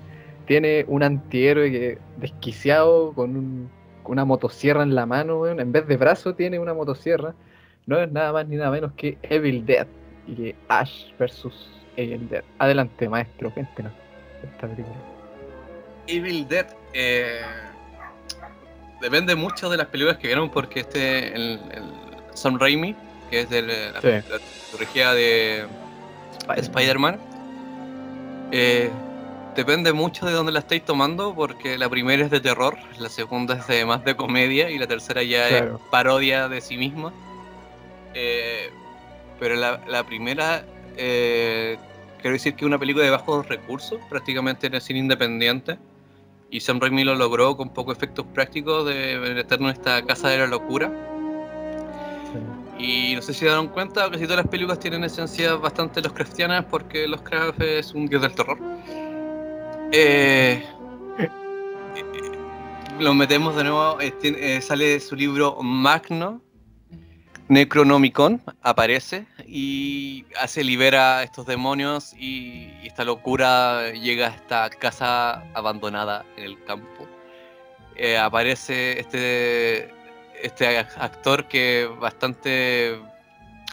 tiene 0.47 0.85
un 0.87 1.03
antihéroe 1.03 1.71
que 1.71 1.99
desquiciado 2.19 3.13
con 3.15 3.71
una 4.05 4.25
motosierra 4.25 4.83
en 4.83 4.95
la 4.95 5.07
mano, 5.07 5.47
en 5.47 5.73
vez 5.73 5.87
de 5.87 5.97
brazo 5.97 6.35
tiene 6.35 6.59
una 6.59 6.75
motosierra. 6.75 7.35
No 7.87 7.99
es 7.99 8.13
nada 8.13 8.33
más 8.33 8.47
ni 8.49 8.57
nada 8.57 8.71
menos 8.71 8.93
que 8.93 9.17
Evil 9.23 9.65
Dead 9.65 9.87
y 10.27 10.35
que 10.35 10.57
Ash 10.69 11.13
versus 11.19 11.71
Evil 11.97 12.29
Dead. 12.29 12.45
Adelante, 12.59 13.09
maestro, 13.09 13.51
cuéntenos 13.51 13.93
esta 14.43 14.69
película. 14.69 14.97
Evil 16.07 16.47
Dead 16.49 16.67
eh, 16.93 17.41
depende 19.01 19.35
mucho 19.35 19.71
de 19.71 19.79
las 19.79 19.87
películas 19.87 20.19
que 20.19 20.27
vieron 20.27 20.51
porque 20.51 20.81
este 20.81 21.35
el, 21.35 21.61
el 21.73 21.83
Sam 22.35 22.59
Raimi 22.59 22.95
que 23.31 23.43
es 23.43 23.51
de 23.51 23.63
la, 23.63 24.01
trilogía 24.73 25.15
de 25.15 25.67
Spider-Man. 26.57 27.19
Eh, 28.51 28.91
depende 29.55 29.93
mucho 29.93 30.27
de 30.27 30.33
dónde 30.33 30.53
la 30.53 30.59
estáis 30.59 30.85
tomando, 30.85 31.35
porque 31.35 31.79
la 31.79 31.89
primera 31.89 32.25
es 32.25 32.31
de 32.31 32.41
terror, 32.41 32.77
la 32.99 33.09
segunda 33.09 33.55
es 33.55 33.67
de 33.69 33.85
más 33.85 34.05
de 34.05 34.17
comedia 34.17 34.71
y 34.71 34.79
la 34.79 34.87
tercera 34.87 35.23
ya 35.23 35.49
es 35.49 35.65
parodia 35.91 36.49
de 36.49 36.61
sí 36.61 36.77
misma. 36.77 37.13
Eh, 38.15 38.71
pero 39.39 39.55
la, 39.55 40.05
primera, 40.05 40.65
eh, 40.97 41.79
quiero 42.21 42.35
decir 42.35 42.55
que 42.55 42.65
es 42.65 42.67
una 42.67 42.79
película 42.79 43.05
de 43.05 43.11
bajos 43.11 43.49
recursos, 43.49 44.01
prácticamente 44.09 44.67
en 44.67 44.75
el 44.75 44.81
cine 44.81 44.99
independiente. 44.99 45.79
Y 46.53 46.61
Sam 46.61 46.81
Raimi 46.81 47.05
lo 47.05 47.15
logró 47.15 47.57
con 47.57 47.73
pocos 47.73 47.97
efectos 47.97 48.27
prácticos 48.35 48.85
de 48.85 49.19
meternos 49.37 49.71
en 49.71 49.77
esta 49.77 50.03
casa 50.05 50.31
de 50.31 50.39
la 50.39 50.49
locura 50.49 50.91
y 52.83 53.15
no 53.15 53.23
sé 53.23 53.33
si 53.35 53.41
se 53.41 53.45
dieron 53.47 53.69
cuenta, 53.69 54.11
casi 54.11 54.25
todas 54.25 54.39
las 54.39 54.49
películas 54.49 54.79
tienen 54.79 55.05
esencias 55.05 55.61
bastante 55.61 56.01
los 56.01 56.13
cristianas 56.13 56.65
porque 56.65 57.07
los 57.07 57.21
Lovecraft 57.21 57.61
es 57.61 57.93
un 57.93 58.07
dios 58.07 58.23
del 58.23 58.35
terror. 58.35 58.59
Eh, 59.93 60.65
lo 62.99 63.13
metemos 63.15 63.57
de 63.57 63.65
nuevo, 63.65 64.01
eh, 64.01 64.15
eh, 64.23 64.61
sale 64.63 64.99
su 65.01 65.15
libro 65.15 65.59
Magno, 65.63 66.41
Necronomicon, 67.49 68.41
aparece 68.63 69.27
y 69.47 70.25
hace 70.41 70.65
libera 70.65 71.19
a 71.19 71.23
estos 71.25 71.47
demonios 71.47 72.15
y, 72.15 72.69
esta 72.85 73.05
locura 73.05 73.93
llega 73.93 74.27
a 74.27 74.31
esta 74.31 74.71
casa 74.71 75.45
abandonada 75.55 76.25
en 76.37 76.45
el 76.45 76.65
campo. 76.65 77.07
aparece 78.19 78.99
este 78.99 79.95
este 80.43 80.79
actor 80.79 81.47
que 81.47 81.89
bastante 81.99 82.99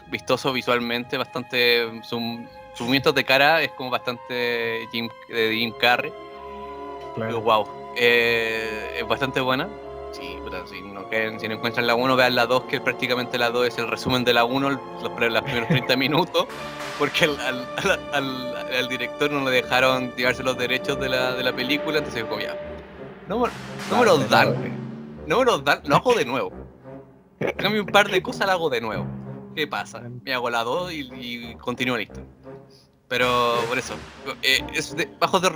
vistoso 0.10 0.54
visualmente, 0.54 1.18
bastante. 1.18 2.02
Sus 2.04 2.20
movimientos 2.80 3.16
de 3.16 3.24
cara 3.24 3.62
es 3.62 3.72
como 3.72 3.90
bastante 3.90 4.88
Jim, 4.92 5.10
de 5.30 5.56
Jim 5.56 5.74
Carrey. 5.80 6.12
Claro. 7.16 7.42
wow. 7.42 7.68
Eh, 7.96 8.98
es 9.00 9.08
bastante 9.08 9.40
buena. 9.42 9.68
si, 10.12 10.36
no, 10.36 11.08
si 11.40 11.48
no 11.48 11.54
encuentran 11.56 11.88
la 11.88 11.96
1, 11.96 12.16
vean 12.16 12.36
la 12.36 12.46
2, 12.46 12.64
que 12.66 12.80
prácticamente 12.80 13.38
la 13.38 13.50
2 13.50 13.68
es 13.68 13.78
el 13.80 13.88
resumen 13.88 14.24
de 14.24 14.34
la 14.34 14.46
1, 14.46 14.70
los, 14.70 14.80
los 15.02 15.12
primeros 15.12 15.68
30 15.68 15.96
minutos, 15.98 16.46
porque 17.00 17.26
al, 17.26 17.68
al, 18.14 18.88
director 18.88 19.32
no 19.32 19.44
le 19.44 19.52
dejaron 19.52 20.16
llevarse 20.16 20.44
los 20.44 20.58
derechos 20.58 21.00
de 21.00 21.10
la, 21.10 21.34
de 21.34 21.44
la 21.44 21.54
película, 21.54 21.98
entonces 21.98 22.24
como 22.26 22.40
ya. 22.40 22.56
No, 23.28 23.46
no 23.90 24.00
me 24.00 24.06
los 24.06 24.30
dan 24.30 24.87
no 25.28 25.40
me 25.40 25.46
lo 25.46 25.96
hago 25.96 26.14
de 26.16 26.26
nuevo. 26.26 26.52
Cambio 27.58 27.82
un 27.82 27.88
par 27.88 28.10
de 28.10 28.22
cosas, 28.22 28.48
lo 28.48 28.54
hago 28.54 28.70
de 28.70 28.82
nuevo. 28.82 29.06
¿Qué 29.56 29.68
pasa? 29.68 30.02
Me 30.24 30.34
hago 30.34 30.50
la 30.50 30.64
2 30.64 30.92
y, 30.94 31.56
continúo 31.56 31.98
listo. 31.98 32.22
Pero 33.08 33.56
por 33.70 33.78
eso, 33.78 33.94
eh, 34.42 34.62
es 34.74 34.96
de 34.96 35.08
bajos 35.20 35.42
de, 35.42 35.50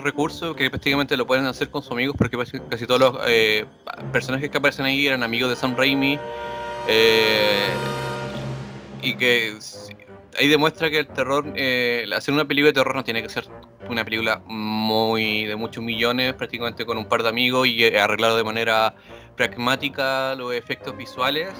recursos 0.00 0.54
que 0.54 0.70
prácticamente 0.70 1.16
lo 1.16 1.26
pueden 1.26 1.44
hacer 1.46 1.68
con 1.68 1.82
sus 1.82 1.90
amigos 1.90 2.14
porque 2.16 2.38
casi 2.70 2.86
todos 2.86 3.00
los 3.00 3.16
eh, 3.26 3.66
personajes 4.12 4.48
que 4.48 4.58
aparecen 4.58 4.86
ahí 4.86 5.06
eran 5.06 5.22
amigos 5.22 5.50
de 5.50 5.56
Sam 5.56 5.76
Raimi. 5.76 6.18
Eh, 6.86 7.68
y 9.02 9.16
que 9.16 9.58
ahí 10.38 10.48
demuestra 10.48 10.88
que 10.90 11.00
el 11.00 11.08
terror, 11.08 11.46
hacer 12.16 12.34
una 12.34 12.44
película 12.44 12.68
de 12.68 12.74
terror 12.74 12.94
no 12.94 13.04
tiene 13.04 13.22
que 13.22 13.28
ser 13.28 13.48
una 13.88 14.04
película 14.04 14.42
muy 14.46 15.44
de 15.44 15.56
muchos 15.56 15.82
millones, 15.82 16.34
prácticamente 16.34 16.84
con 16.84 16.98
un 16.98 17.06
par 17.06 17.22
de 17.22 17.28
amigos 17.28 17.66
y 17.68 17.84
eh, 17.84 18.00
arreglado 18.00 18.36
de 18.36 18.44
manera 18.44 18.94
pragmática 19.36 20.34
los 20.34 20.54
efectos 20.54 20.96
visuales. 20.96 21.52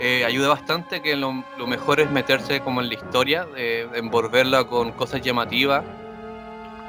Eh, 0.00 0.24
ayuda 0.24 0.48
bastante 0.48 1.02
que 1.02 1.14
lo, 1.14 1.32
mejor 1.66 2.00
es 2.00 2.10
meterse 2.10 2.60
como 2.60 2.80
en 2.80 2.88
la 2.88 2.94
historia, 2.94 3.46
envolverla 3.94 4.64
con 4.64 4.92
cosas 4.92 5.20
llamativas, 5.20 5.84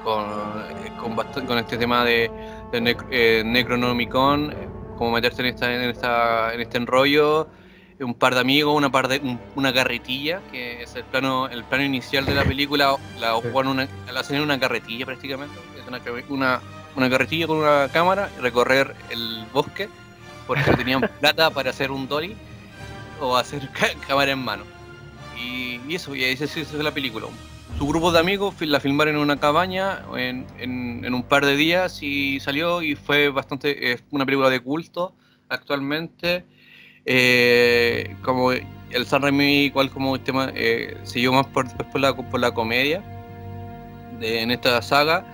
con, 0.03 0.25
eh, 0.85 1.45
con, 1.45 1.57
este 1.57 1.77
tema 1.77 2.05
de, 2.05 2.31
Necronomicon, 3.43 4.53
como 4.97 5.11
meterse 5.11 5.41
en, 5.41 5.47
esta, 5.47 5.73
en, 5.73 5.89
esta, 5.89 6.53
en 6.53 6.61
este 6.61 6.77
enrollo 6.77 7.47
un 8.03 8.13
par 8.13 8.33
de 8.33 8.41
amigos, 8.41 8.75
una 8.75 8.91
par 8.91 9.07
de 9.07 9.21
una 9.55 9.73
carretilla, 9.73 10.41
que 10.51 10.83
es 10.83 10.95
el 10.95 11.03
plano 11.03 11.47
el 11.47 11.63
plano 11.63 11.83
inicial 11.83 12.25
de 12.25 12.35
la 12.35 12.43
película, 12.43 12.95
la 13.19 13.35
una, 13.35 13.87
la 14.11 14.19
hacen 14.19 14.37
en 14.37 14.43
una 14.43 14.59
carretilla 14.59 15.05
prácticamente, 15.05 15.55
es 15.77 16.29
una, 16.29 16.61
una, 16.95 17.09
carretilla 17.09 17.47
con 17.47 17.57
una 17.57 17.89
cámara, 17.91 18.29
recorrer 18.39 18.95
el 19.09 19.45
bosque, 19.53 19.89
porque 20.47 20.71
tenían 20.75 21.01
plata 21.19 21.49
para 21.49 21.69
hacer 21.69 21.91
un 21.91 22.07
dolly 22.07 22.35
o 23.19 23.37
hacer 23.37 23.69
cámara 24.07 24.31
en 24.31 24.39
mano. 24.39 24.63
Y, 25.37 25.79
eso, 25.93 26.15
y 26.15 26.23
esa 26.23 26.45
es 26.45 26.73
la 26.73 26.91
película. 26.91 27.27
Su 27.77 27.87
grupo 27.87 28.11
de 28.11 28.19
amigos 28.19 28.55
la 28.61 28.79
filmaron 28.79 29.15
en 29.15 29.21
una 29.21 29.39
cabaña 29.39 30.03
en, 30.15 30.45
en, 30.59 31.13
un 31.13 31.23
par 31.23 31.45
de 31.45 31.55
días 31.55 32.03
y 32.03 32.39
salió 32.39 32.81
y 32.81 32.95
fue 32.95 33.29
bastante, 33.29 33.93
es 33.93 34.03
una 34.11 34.25
película 34.25 34.49
de 34.49 34.59
culto 34.59 35.13
actualmente 35.49 36.45
eh, 37.05 38.15
como 38.23 38.51
el 38.51 39.05
San 39.05 39.21
Remi 39.21 39.65
igual 39.65 39.89
como 39.89 40.15
el 40.15 40.21
tema 40.21 40.51
eh, 40.53 40.97
siguió 41.03 41.31
más 41.33 41.47
por, 41.47 41.65
después 41.65 41.87
por 41.89 42.01
la, 42.01 42.13
por 42.15 42.39
la 42.39 42.51
comedia 42.53 43.01
en 44.21 44.51
esta 44.51 44.81
saga. 44.81 45.25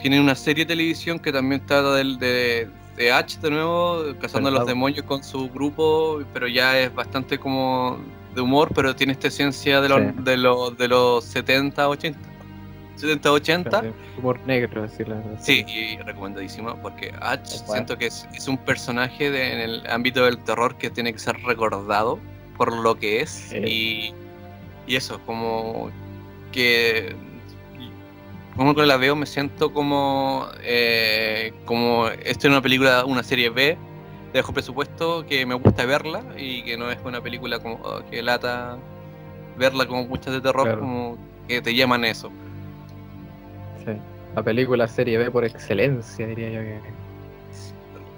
Tiene 0.00 0.20
una 0.20 0.34
serie 0.34 0.64
de 0.64 0.70
televisión 0.74 1.18
que 1.18 1.32
también 1.32 1.64
trata 1.64 1.94
de, 1.94 2.68
de 2.96 3.12
H 3.12 3.38
de 3.40 3.50
nuevo, 3.50 4.02
cazando 4.20 4.48
a 4.48 4.52
los 4.52 4.66
demonios 4.66 5.04
con 5.06 5.22
su 5.22 5.48
grupo, 5.48 6.20
pero 6.32 6.48
ya 6.48 6.78
es 6.80 6.92
bastante 6.94 7.38
como 7.38 7.98
de 8.34 8.40
humor, 8.40 8.70
pero 8.74 8.96
tiene 8.96 9.12
esta 9.12 9.28
esencia 9.28 9.80
de 9.80 9.88
los, 9.88 10.00
Sí. 10.00 10.06
de 10.24 10.36
los, 10.36 10.76
de 10.76 10.88
los 10.88 11.24
70, 11.24 11.88
80. 11.88 12.18
70, 12.96 13.32
80. 13.32 13.82
Humor 14.18 14.38
negro, 14.46 14.82
decir 14.82 15.08
la 15.08 15.16
verdad. 15.16 15.38
Sí, 15.40 15.64
y 15.66 15.96
recomendadísima, 15.98 16.80
porque 16.80 17.12
H 17.20 17.56
Tal 17.58 17.64
cual. 17.66 17.76
siento 17.78 17.98
que 17.98 18.06
es, 18.06 18.28
es 18.34 18.46
un 18.48 18.56
personaje 18.58 19.30
de- 19.30 19.52
en 19.52 19.60
el 19.60 19.86
ámbito 19.90 20.24
del 20.24 20.38
terror 20.38 20.76
que 20.76 20.90
tiene 20.90 21.12
que 21.12 21.18
ser 21.18 21.36
recordado 21.42 22.18
por 22.56 22.72
lo 22.76 22.94
que 22.96 23.20
es. 23.20 23.52
Y, 23.54 24.12
y 24.86 24.96
eso, 24.96 25.20
como 25.26 25.90
que 26.52 27.16
como 28.56 28.74
que 28.74 28.84
la 28.84 28.98
veo 28.98 29.16
me 29.16 29.24
siento 29.24 29.72
como 29.72 30.46
eh, 30.62 31.54
como 31.64 32.08
esto 32.08 32.46
es 32.46 32.50
una 32.52 32.60
película, 32.60 33.04
una 33.06 33.22
serie 33.22 33.48
B 33.48 33.78
de 34.34 34.40
bajo 34.40 34.52
presupuesto 34.52 35.24
que 35.26 35.46
me 35.46 35.54
gusta 35.54 35.86
verla 35.86 36.22
y 36.36 36.62
que 36.62 36.76
no 36.76 36.90
es 36.90 36.98
una 37.04 37.20
película 37.22 37.58
como 37.60 37.76
oh, 37.76 38.02
que 38.10 38.22
lata 38.22 38.76
verla 39.56 39.86
como 39.86 40.04
muchas 40.06 40.34
de 40.34 40.40
terror 40.42 40.64
Claro. 40.64 40.80
como 40.80 41.18
que 41.48 41.62
te 41.62 41.74
llaman 41.74 42.04
eso. 42.04 42.30
Sí. 43.84 43.92
La 44.34 44.42
película 44.42 44.88
serie 44.88 45.18
B 45.18 45.30
por 45.30 45.44
excelencia, 45.44 46.26
diría 46.26 46.50
yo 46.50 46.60
que. 46.60 46.80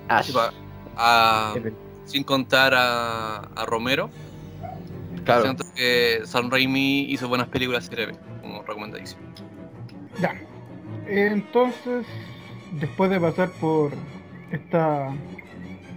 Ash. 0.08 0.26
Sí, 0.26 0.32
pa- 0.32 0.52
a- 0.96 1.52
Qué 1.54 1.62
pel- 1.62 1.74
sin 2.04 2.22
contar 2.24 2.72
a, 2.74 3.38
a 3.38 3.66
Romero. 3.66 4.10
Claro, 5.24 5.42
Siento 5.42 5.64
que 5.74 6.20
Sam 6.24 6.50
Raimi 6.50 7.06
hizo 7.10 7.28
buenas 7.28 7.48
películas 7.48 7.86
serie 7.86 8.06
B, 8.06 8.14
como 8.42 8.62
recomendadísimo. 8.62 9.22
Ya. 10.20 10.34
Entonces, 11.06 12.06
después 12.72 13.10
de 13.10 13.18
pasar 13.20 13.48
por 13.60 13.90
esta 14.52 15.08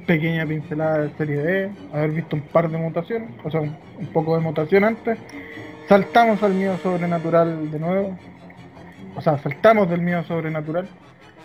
pequeña 0.05 0.45
pincelada 0.45 0.99
de 0.99 1.09
serie 1.17 1.37
D, 1.37 1.71
haber 1.93 2.11
visto 2.11 2.37
un 2.37 2.41
par 2.43 2.69
de 2.69 2.77
mutaciones, 2.77 3.29
o 3.43 3.51
sea, 3.51 3.59
un, 3.61 3.75
un 3.99 4.07
poco 4.07 4.35
de 4.35 4.41
mutación 4.41 4.85
antes, 4.85 5.19
saltamos 5.89 6.41
al 6.41 6.53
miedo 6.53 6.77
sobrenatural 6.81 7.69
de 7.69 7.79
nuevo. 7.79 8.17
O 9.17 9.21
sea, 9.21 9.37
saltamos 9.39 9.89
del 9.89 10.01
miedo 10.01 10.23
sobrenatural 10.23 10.87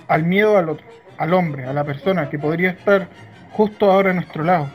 al 0.09 0.25
miedo 0.25 0.59
al 0.59 0.69
otro, 0.69 0.87
al 1.17 1.33
hombre, 1.33 1.65
a 1.65 1.73
la 1.73 1.85
persona 1.85 2.29
que 2.29 2.39
podría 2.39 2.71
estar 2.71 3.09
justo 3.53 3.91
ahora 3.91 4.11
a 4.11 4.15
nuestro 4.15 4.45
lado. 4.45 4.69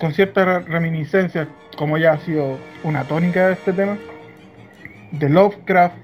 Con 0.00 0.12
cierta 0.14 0.44
re- 0.44 0.60
reminiscencia, 0.60 1.48
como 1.76 1.98
ya 1.98 2.12
ha 2.14 2.18
sido 2.18 2.56
una 2.82 3.04
tónica 3.04 3.48
de 3.48 3.52
este 3.52 3.72
tema, 3.74 3.98
de 5.12 5.28
Lovecraft, 5.28 5.96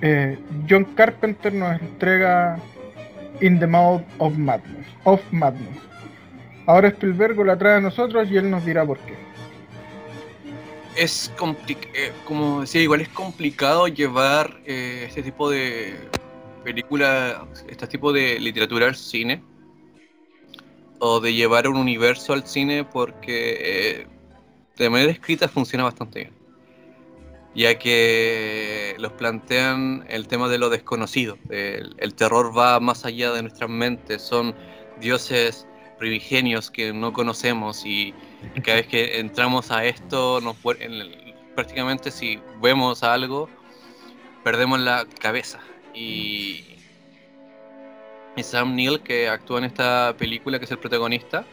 eh, 0.00 0.38
John 0.68 0.84
Carpenter 0.96 1.52
nos 1.54 1.80
entrega 1.80 2.56
In 3.40 3.58
the 3.60 3.66
Mouth 3.66 4.02
of 4.18 4.36
Madness, 4.36 4.86
of 5.04 5.20
Madness. 5.30 5.78
Ahora 6.66 6.88
Spielberg 6.88 7.36
la 7.46 7.56
trae 7.56 7.76
a 7.76 7.80
nosotros 7.80 8.28
y 8.30 8.36
él 8.36 8.50
nos 8.50 8.64
dirá 8.64 8.84
por 8.84 8.98
qué. 8.98 9.14
Es 10.98 11.32
complicado, 11.38 11.94
como 12.24 12.62
decía, 12.62 12.82
igual 12.82 13.00
es 13.02 13.08
complicado 13.10 13.86
llevar 13.86 14.60
eh, 14.66 15.04
este 15.06 15.22
tipo 15.22 15.48
de 15.48 15.94
película, 16.64 17.46
este 17.68 17.86
tipo 17.86 18.12
de 18.12 18.40
literatura 18.40 18.86
al 18.86 18.96
cine, 18.96 19.40
o 20.98 21.20
de 21.20 21.34
llevar 21.34 21.68
un 21.68 21.76
universo 21.76 22.32
al 22.32 22.48
cine, 22.48 22.82
porque 22.82 24.00
eh, 24.00 24.06
de 24.76 24.90
manera 24.90 25.12
escrita 25.12 25.46
funciona 25.46 25.84
bastante 25.84 26.18
bien. 26.18 26.32
Ya 27.54 27.78
que 27.78 28.96
los 28.98 29.12
plantean 29.12 30.04
el 30.08 30.26
tema 30.26 30.48
de 30.48 30.58
lo 30.58 30.68
desconocido. 30.68 31.38
El 31.48 32.14
terror 32.16 32.58
va 32.58 32.80
más 32.80 33.04
allá 33.04 33.30
de 33.30 33.42
nuestras 33.42 33.70
mentes, 33.70 34.20
son 34.20 34.52
dioses 35.00 35.67
primigenios 35.98 36.70
que 36.70 36.92
no 36.92 37.12
conocemos 37.12 37.84
y 37.84 38.14
cada 38.62 38.76
vez 38.76 38.86
que 38.86 39.18
entramos 39.18 39.70
a 39.70 39.84
esto, 39.84 40.40
nos, 40.40 40.56
en 40.80 40.92
el- 40.92 41.34
prácticamente 41.54 42.10
si 42.10 42.40
vemos 42.62 43.02
algo, 43.02 43.48
perdemos 44.44 44.78
la 44.80 45.06
cabeza. 45.20 45.60
Y, 45.94 46.76
y 48.36 48.42
Sam 48.42 48.76
Neill, 48.76 49.00
que 49.00 49.28
actúa 49.28 49.58
en 49.58 49.64
esta 49.64 50.14
película, 50.16 50.58
que 50.58 50.64
es 50.66 50.70
el 50.70 50.78
protagonista, 50.78 51.44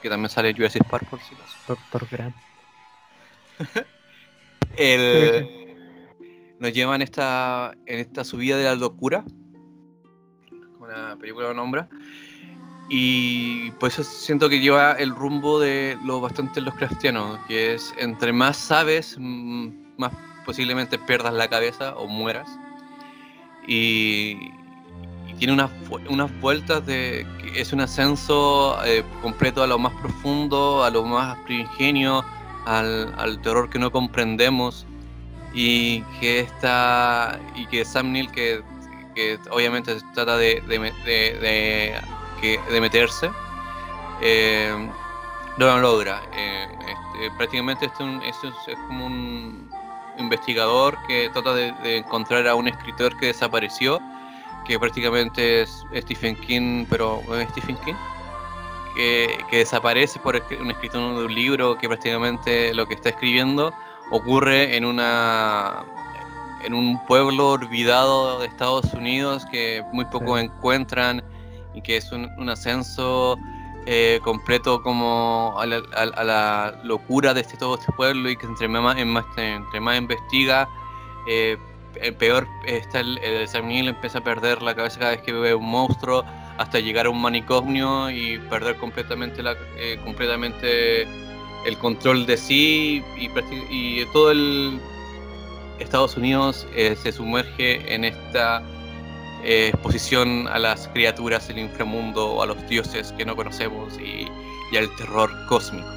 que 0.00 0.08
también 0.08 0.30
sale 0.30 0.54
Jurassic 0.54 0.84
Park, 0.88 1.08
por 1.10 1.20
si 1.20 1.34
acaso. 1.34 1.56
Doctor 1.66 2.06
Grant. 2.10 2.36
El- 4.76 5.58
nos 6.58 6.72
lleva 6.72 6.94
en 6.94 7.02
esta, 7.02 7.72
en 7.86 7.98
esta 8.00 8.22
subida 8.22 8.56
de 8.56 8.64
la 8.64 8.74
locura, 8.74 9.24
como 10.74 10.86
la 10.86 11.16
película 11.16 11.48
lo 11.48 11.54
nombra, 11.54 11.88
y 12.92 13.70
por 13.72 13.88
eso 13.88 14.02
siento 14.02 14.48
que 14.48 14.58
lleva 14.58 14.92
el 14.94 15.14
rumbo 15.14 15.60
de 15.60 15.96
lo 16.04 16.20
bastante 16.20 16.60
Lovecraftiano, 16.60 17.38
que 17.46 17.74
es 17.74 17.94
entre 17.98 18.32
más 18.32 18.56
sabes, 18.56 19.16
mm, 19.18 19.68
más 19.96 20.12
posiblemente 20.44 20.98
pierdas 20.98 21.32
la 21.34 21.48
cabeza 21.48 21.94
o 21.96 22.08
mueras. 22.08 22.48
Y, 23.66 24.50
tiene 25.38 25.54
unas, 25.54 25.70
unas 26.10 26.40
vueltas 26.40 26.84
de 26.84 27.26
que 27.38 27.60
es 27.60 27.72
un 27.72 27.80
ascenso 27.80 28.78
eh, 28.84 29.02
completo 29.22 29.62
a 29.62 29.66
lo 29.66 29.78
más 29.78 29.94
profundo, 30.02 30.84
a 30.84 30.90
lo 30.90 31.02
más 31.04 31.38
primigenio, 31.46 32.22
al, 32.66 33.40
terror 33.42 33.70
que 33.70 33.78
no 33.78 33.90
comprendemos 33.90 34.84
y 35.54 36.02
que 36.20 36.40
está 36.40 37.40
y 37.56 37.66
que 37.66 37.84
Sam 37.86 38.12
Neill 38.12 38.30
que, 38.32 38.62
obviamente 39.50 39.96
trata 40.14 40.36
de, 40.36 40.60
de, 40.68 40.78
de- 40.78 41.38
de- 41.38 42.00
que- 42.40 42.58
de 42.70 42.80
meterse. 42.80 43.30
Eh, 44.20 44.74
no 45.56 45.66
lo 45.66 45.78
logra. 45.80 46.22
Eh, 46.34 46.68
este, 46.80 47.30
prácticamente 47.36 47.86
este 47.86 48.02
es, 48.02 48.08
un- 48.08 48.22
es- 48.22 48.44
es 48.68 48.76
como 48.86 49.06
un 49.06 49.70
investigador 50.18 50.98
que 51.06 51.30
trata 51.32 51.54
de, 51.54 51.72
de 51.82 51.98
encontrar 51.98 52.46
a 52.46 52.54
un 52.54 52.68
escritor 52.68 53.16
que 53.18 53.26
desapareció 53.26 54.00
que 54.66 54.78
prácticamente 54.78 55.62
es 55.62 55.84
Stephen 55.96 56.36
King 56.36 56.84
pero 56.90 57.22
no 57.26 57.34
es 57.36 57.48
Stephen 57.50 57.76
King 57.78 57.94
que, 58.94 59.38
que 59.48 59.58
desaparece 59.58 60.18
por 60.18 60.34
un 60.60 60.70
escritor 60.70 61.16
de 61.16 61.24
un 61.24 61.34
libro 61.34 61.78
que 61.78 61.88
prácticamente 61.88 62.74
lo 62.74 62.86
que 62.86 62.94
está 62.94 63.08
escribiendo 63.10 63.72
ocurre 64.10 64.76
en 64.76 64.84
una 64.84 65.84
en 66.62 66.74
un 66.74 67.02
pueblo 67.06 67.52
olvidado 67.52 68.40
de 68.40 68.46
Estados 68.48 68.92
Unidos 68.92 69.46
que 69.50 69.82
muy 69.92 70.04
pocos 70.04 70.38
Sí. 70.38 70.44
encuentran 70.46 71.22
y 71.74 71.82
que 71.82 71.96
es 71.96 72.10
un, 72.12 72.28
un 72.38 72.48
ascenso 72.48 73.36
eh, 73.86 74.20
completo 74.22 74.82
como 74.82 75.54
a 75.58 75.66
la, 75.66 76.74
locura 76.84 77.32
de 77.34 77.40
este, 77.40 77.56
todo 77.56 77.76
este 77.78 77.92
pueblo 77.92 78.28
y 78.30 78.36
que 78.36 78.46
entre 78.46 78.68
más, 78.68 78.98
en 78.98 79.08
más- 79.08 79.24
entre 79.36 79.80
más 79.80 79.98
investiga 79.98 80.68
eh, 81.28 81.56
eh, 81.96 82.12
peor 82.12 82.46
está 82.66 83.00
el, 83.00 83.18
el 83.18 83.48
Sam 83.48 83.68
Neill 83.68 83.88
empieza 83.88 84.18
a 84.18 84.24
perder 84.24 84.62
la 84.62 84.74
cabeza 84.74 84.98
cada 84.98 85.10
vez 85.12 85.22
que 85.22 85.32
ve 85.32 85.54
un 85.54 85.68
monstruo 85.68 86.24
hasta 86.58 86.78
llegar 86.78 87.06
a 87.06 87.10
un 87.10 87.20
manicomio 87.20 88.10
y 88.10 88.38
perder 88.50 88.76
completamente 88.76 89.42
la 89.42 89.56
eh, 89.76 89.98
completamente 90.04 91.02
el 91.66 91.76
control 91.78 92.26
de 92.26 92.36
sí 92.36 93.02
y, 93.18 93.30
y 93.70 94.04
todo 94.12 94.30
el 94.30 94.80
Estados 95.78 96.16
Unidos 96.16 96.66
eh, 96.74 96.94
se 97.02 97.12
sumerge 97.12 97.94
en 97.94 98.04
esta 98.04 98.62
eh, 99.44 99.68
exposición 99.72 100.46
a 100.48 100.58
las 100.58 100.88
criaturas 100.88 101.48
del 101.48 101.58
inframundo 101.58 102.32
o 102.34 102.42
a 102.42 102.46
los 102.46 102.66
dioses 102.68 103.12
que 103.12 103.24
no 103.24 103.34
conocemos 103.36 103.98
y, 104.00 104.26
al 104.76 104.88
terror 104.96 105.30
cósmico. 105.48 105.88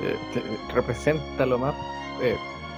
Te- 0.00 0.40
te- 0.40 0.74
representa 0.74 1.44
lo 1.46 1.58
más 1.58 1.74
eh, 2.22 2.36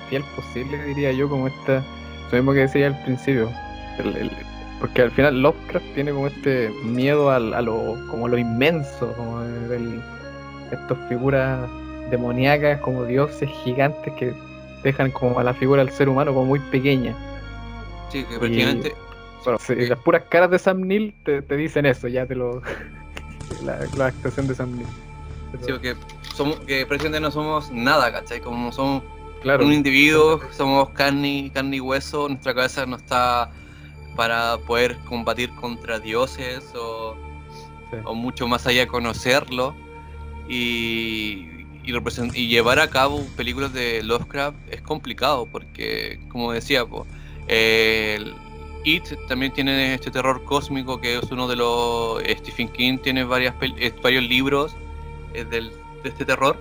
fiel 0.09 0.23
posible, 0.37 0.83
diría 0.85 1.13
yo, 1.13 1.29
como 1.29 1.49
esta. 1.49 1.85
Lo 2.31 2.37
mismo 2.39 2.53
que 2.53 2.61
decía 2.61 2.87
al 2.89 3.03
principio. 3.03 3.51
el- 3.99 4.17
el- 4.17 4.31
porque 4.81 5.03
al 5.03 5.11
final 5.11 5.43
Lovecraft 5.43 5.85
tiene 5.95 6.11
como 6.13 6.27
este 6.29 6.71
miedo 6.85 7.31
al- 7.31 7.53
a, 7.53 7.61
lo, 7.61 7.99
como 8.11 8.29
lo 8.29 8.39
inmenso, 8.39 9.13
como 9.15 9.41
del- 9.41 10.01
estas 10.73 10.97
figuras 11.11 11.69
demoníacas, 12.11 12.81
como 12.81 13.05
dioses 13.05 13.51
gigantes 13.63 14.11
que 14.15 14.33
dejan 14.83 15.11
como 15.11 15.39
a 15.39 15.45
la 15.45 15.55
figura 15.55 15.85
del 15.85 15.93
ser 15.93 16.09
humano 16.09 16.33
como 16.33 16.47
muy 16.47 16.61
pequeña. 16.61 17.15
Sí, 18.11 18.25
que 18.25 18.39
prácticamente 18.39 18.95
Bueno, 19.45 19.59
sí, 19.59 19.75
las 19.77 19.99
puras 20.01 20.25
caras 20.29 20.51
de 20.51 20.59
Sam 20.59 20.81
Neill 20.83 21.15
te, 21.25 21.43
te 21.43 21.57
dicen 21.57 21.87
eso, 21.87 22.09
ya 22.09 22.27
te 22.27 22.35
lo. 22.35 22.61
la, 23.65 23.79
la 23.97 24.07
actuación 24.07 24.47
de 24.47 24.55
Sam 24.55 24.73
Neill. 24.77 24.89
sí, 25.65 25.73
que, 25.81 25.95
somos, 26.35 26.61
que 26.61 26.87
prácticamente 26.87 27.21
no 27.21 27.31
somos 27.31 27.71
nada, 27.71 28.13
¿cachai? 28.13 28.41
Como 28.41 28.73
somos 28.73 29.03
Claro. 29.43 29.65
un 29.65 29.73
individuo, 29.73 30.39
somos 30.51 30.91
carne, 30.91 31.29
y- 31.31 31.51
carne 31.51 31.77
y 31.77 31.81
hueso, 31.81 32.29
nuestra 32.29 32.53
cabeza 32.55 32.85
no 32.85 32.97
está 32.97 33.51
para 34.15 34.59
poder 34.59 34.99
combatir 35.09 35.49
contra 35.55 35.99
dioses 35.99 36.63
o, 36.75 37.17
Sí. 37.91 37.97
o 38.05 38.15
mucho 38.15 38.47
más 38.47 38.67
allá 38.67 38.87
conocerlo 38.87 39.75
y, 40.47 41.60
y, 41.83 42.47
llevar 42.49 42.79
a 42.79 42.89
cabo 42.91 43.25
películas 43.37 43.73
de 43.73 44.03
Lovecraft 44.03 44.57
es 44.71 44.83
complicado 44.83 45.47
porque 45.47 46.21
como 46.29 46.53
decía 46.53 46.85
po, 46.85 47.07
el- 47.49 48.35
It 48.85 49.05
también 49.29 49.53
tiene 49.53 49.95
este 49.95 50.11
terror 50.11 50.43
cósmico 50.45 51.01
que 51.01 51.19
es 51.19 51.31
uno 51.31 51.47
de 51.49 51.57
los... 51.57 52.23
Stephen 52.23 52.69
King 52.69 52.99
tiene 52.99 53.25
varias 53.25 53.55
varios 54.03 54.25
libros 54.25 54.75
del, 55.33 55.71
de 56.03 56.09
este 56.09 56.25
terror. 56.25 56.57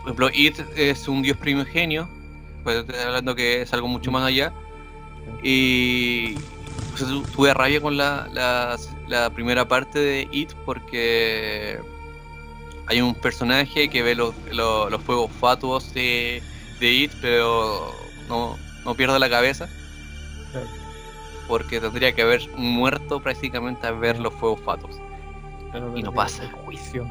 Por 0.00 0.12
ejemplo, 0.12 0.30
It 0.32 0.58
es 0.76 1.08
un 1.08 1.22
dios 1.22 1.38
primigenio, 1.38 2.08
pues 2.62 2.84
hablando 3.02 3.34
que 3.34 3.62
es 3.62 3.72
algo 3.72 3.88
mucho 3.88 4.10
más 4.10 4.24
allá. 4.24 4.52
Y 5.42 6.34
pues, 6.90 7.04
tuve 7.34 7.54
rabia 7.54 7.80
con 7.80 7.96
la, 7.96 8.28
la, 9.08 9.30
primera 9.30 9.66
parte 9.66 9.98
de 9.98 10.28
It 10.30 10.52
porque 10.66 11.78
hay 12.86 13.00
un 13.00 13.14
personaje 13.14 13.88
que 13.88 14.02
ve 14.02 14.14
los, 14.14 14.34
los, 14.50 15.02
fuegos 15.02 15.30
fatuos 15.32 15.92
de, 15.94 16.42
de 16.80 16.92
It, 16.92 17.12
pero 17.20 17.94
no, 18.28 18.58
no 18.84 18.94
pierde 18.94 19.18
la 19.18 19.30
cabeza. 19.30 19.68
Porque 21.48 21.80
tendría 21.80 22.12
que 22.14 22.22
haber 22.22 22.48
muerto 22.56 23.20
prácticamente 23.20 23.86
a 23.86 23.92
ver 23.92 24.18
los 24.18 24.32
fuegos 24.34 24.60
fatuos. 24.60 24.96
y 25.94 26.02
no 26.02 26.12
pasa. 26.12 26.50
Juicio. 26.64 27.06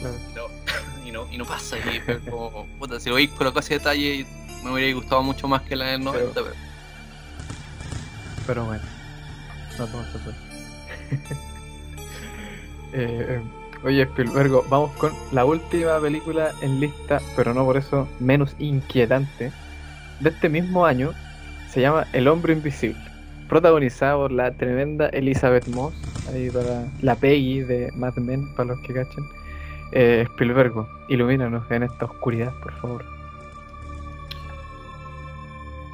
y, 1.04 1.10
no, 1.10 1.30
y 1.30 1.38
no 1.38 1.44
pasa. 1.44 1.76
Y 1.78 2.00
como, 2.30 2.66
puta, 2.78 3.00
si 3.00 3.08
lo 3.08 3.16
veis 3.16 3.30
ese 3.56 3.74
detalle, 3.74 4.26
me 4.62 4.72
hubiera 4.72 4.94
gustado 4.94 5.22
mucho 5.22 5.48
más 5.48 5.62
que 5.62 5.76
la 5.76 5.86
del 5.86 6.04
90. 6.04 6.32
Pero, 6.34 6.54
pero 8.46 8.64
bueno, 8.64 8.82
no 9.78 9.86
todo 9.86 10.04
se 10.04 10.18
eh, 12.94 13.42
oye, 13.84 14.02
Spielberg, 14.02 14.50
vamos 14.68 14.90
con 14.92 15.12
la 15.32 15.44
última 15.44 15.98
película 16.00 16.50
en 16.62 16.80
lista, 16.80 17.20
pero 17.36 17.54
no 17.54 17.64
por 17.64 17.76
eso 17.76 18.08
menos 18.20 18.54
inquietante, 18.58 19.52
de 20.20 20.28
este 20.28 20.48
mismo 20.48 20.86
año. 20.86 21.12
Se 21.68 21.80
llama 21.80 22.06
El 22.12 22.28
Hombre 22.28 22.52
Invisible, 22.52 23.00
protagonizada 23.48 24.16
por 24.16 24.32
la 24.32 24.52
tremenda 24.52 25.08
Elizabeth 25.08 25.66
Moss, 25.68 25.94
ahí 26.32 26.50
para 26.50 26.84
la 27.00 27.14
Peggy 27.14 27.60
de 27.60 27.90
Mad 27.94 28.16
Men, 28.16 28.54
para 28.54 28.70
los 28.70 28.80
que 28.80 28.92
cachen. 28.92 29.24
Eh, 29.92 30.26
Spielberg, 30.32 30.86
ilumínanos 31.08 31.70
en 31.70 31.82
esta 31.82 32.06
oscuridad, 32.06 32.52
por 32.62 32.72
favor. 32.80 33.04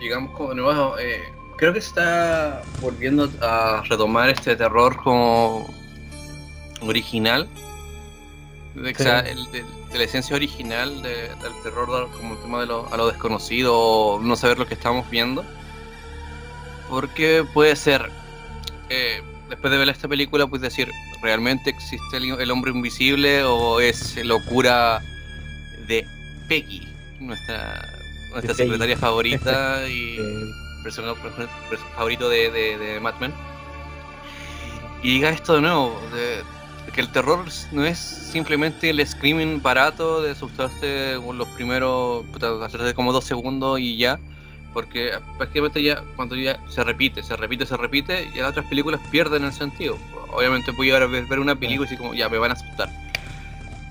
Llegamos 0.00 0.30
como 0.32 0.54
nuevo, 0.54 0.96
eh, 0.98 1.22
creo 1.56 1.72
que 1.72 1.80
está 1.80 2.62
volviendo 2.80 3.28
a 3.42 3.82
retomar 3.88 4.30
este 4.30 4.54
terror 4.54 4.96
como 4.96 5.66
original, 6.80 7.48
de, 8.74 9.64
la 9.92 10.02
esencia 10.02 10.36
original 10.36 11.02
del 11.02 11.62
terror 11.62 12.10
como 12.12 12.34
el 12.34 12.40
tema 12.40 12.60
de 12.60 12.66
lo, 12.66 12.92
a 12.92 12.96
lo 12.96 13.08
desconocido 13.08 13.76
o 13.78 14.20
no 14.20 14.36
saber 14.36 14.58
lo 14.58 14.66
que 14.66 14.74
estamos 14.74 15.08
viendo. 15.10 15.44
Porque 16.88 17.44
puede 17.52 17.76
ser, 17.76 18.10
eh, 18.88 19.22
después 19.48 19.70
de 19.70 19.78
ver 19.78 19.88
esta 19.88 20.08
película, 20.08 20.46
puedes 20.46 20.62
decir, 20.62 20.90
¿realmente 21.22 21.70
existe 21.70 22.16
el, 22.16 22.50
hombre 22.50 22.70
invisible 22.70 23.44
o 23.44 23.80
es 23.80 24.16
locura 24.24 25.02
de 25.86 26.06
Peggy, 26.48 26.88
nuestra, 27.20 27.86
nuestra 28.30 28.54
secretaria 28.54 28.96
favorita 28.96 29.86
y 29.88 30.18
personaje 30.82 31.20
favorito 31.94 32.28
de, 32.28 32.50
de, 32.50 32.78
de 32.78 33.00
Mad 33.00 33.14
Men? 33.20 33.34
Y 35.02 35.14
diga 35.14 35.30
esto 35.30 35.54
de 35.54 35.60
nuevo, 35.60 36.00
de, 36.12 36.42
que 36.92 37.00
el 37.00 37.10
terror 37.10 37.44
no 37.72 37.84
es 37.84 37.98
simplemente 37.98 38.90
el 38.90 39.06
screaming 39.06 39.62
barato 39.62 40.22
de 40.22 40.32
asustarte 40.32 41.16
con 41.24 41.38
los 41.38 41.48
primeros, 41.48 42.24
hacerte 42.62 42.94
como 42.94 43.12
dos 43.12 43.24
segundos 43.24 43.80
y 43.80 43.96
ya, 43.96 44.18
porque 44.72 45.12
prácticamente 45.36 45.82
ya 45.82 46.02
cuando 46.16 46.36
ya 46.36 46.58
se 46.68 46.84
repite, 46.84 47.22
se 47.22 47.36
repite, 47.36 47.66
se 47.66 47.76
repite, 47.76 48.30
y 48.34 48.38
las 48.38 48.50
otras 48.50 48.66
películas 48.66 49.00
pierden 49.10 49.44
el 49.44 49.52
sentido. 49.52 49.98
Obviamente 50.32 50.72
llegar 50.72 51.02
a 51.02 51.06
ver, 51.06 51.38
una 51.38 51.56
película 51.56 51.88
y 51.90 51.96
como, 51.96 52.14
ya 52.14 52.28
me 52.28 52.38
van 52.38 52.52
a 52.52 52.54
asustar. 52.54 52.90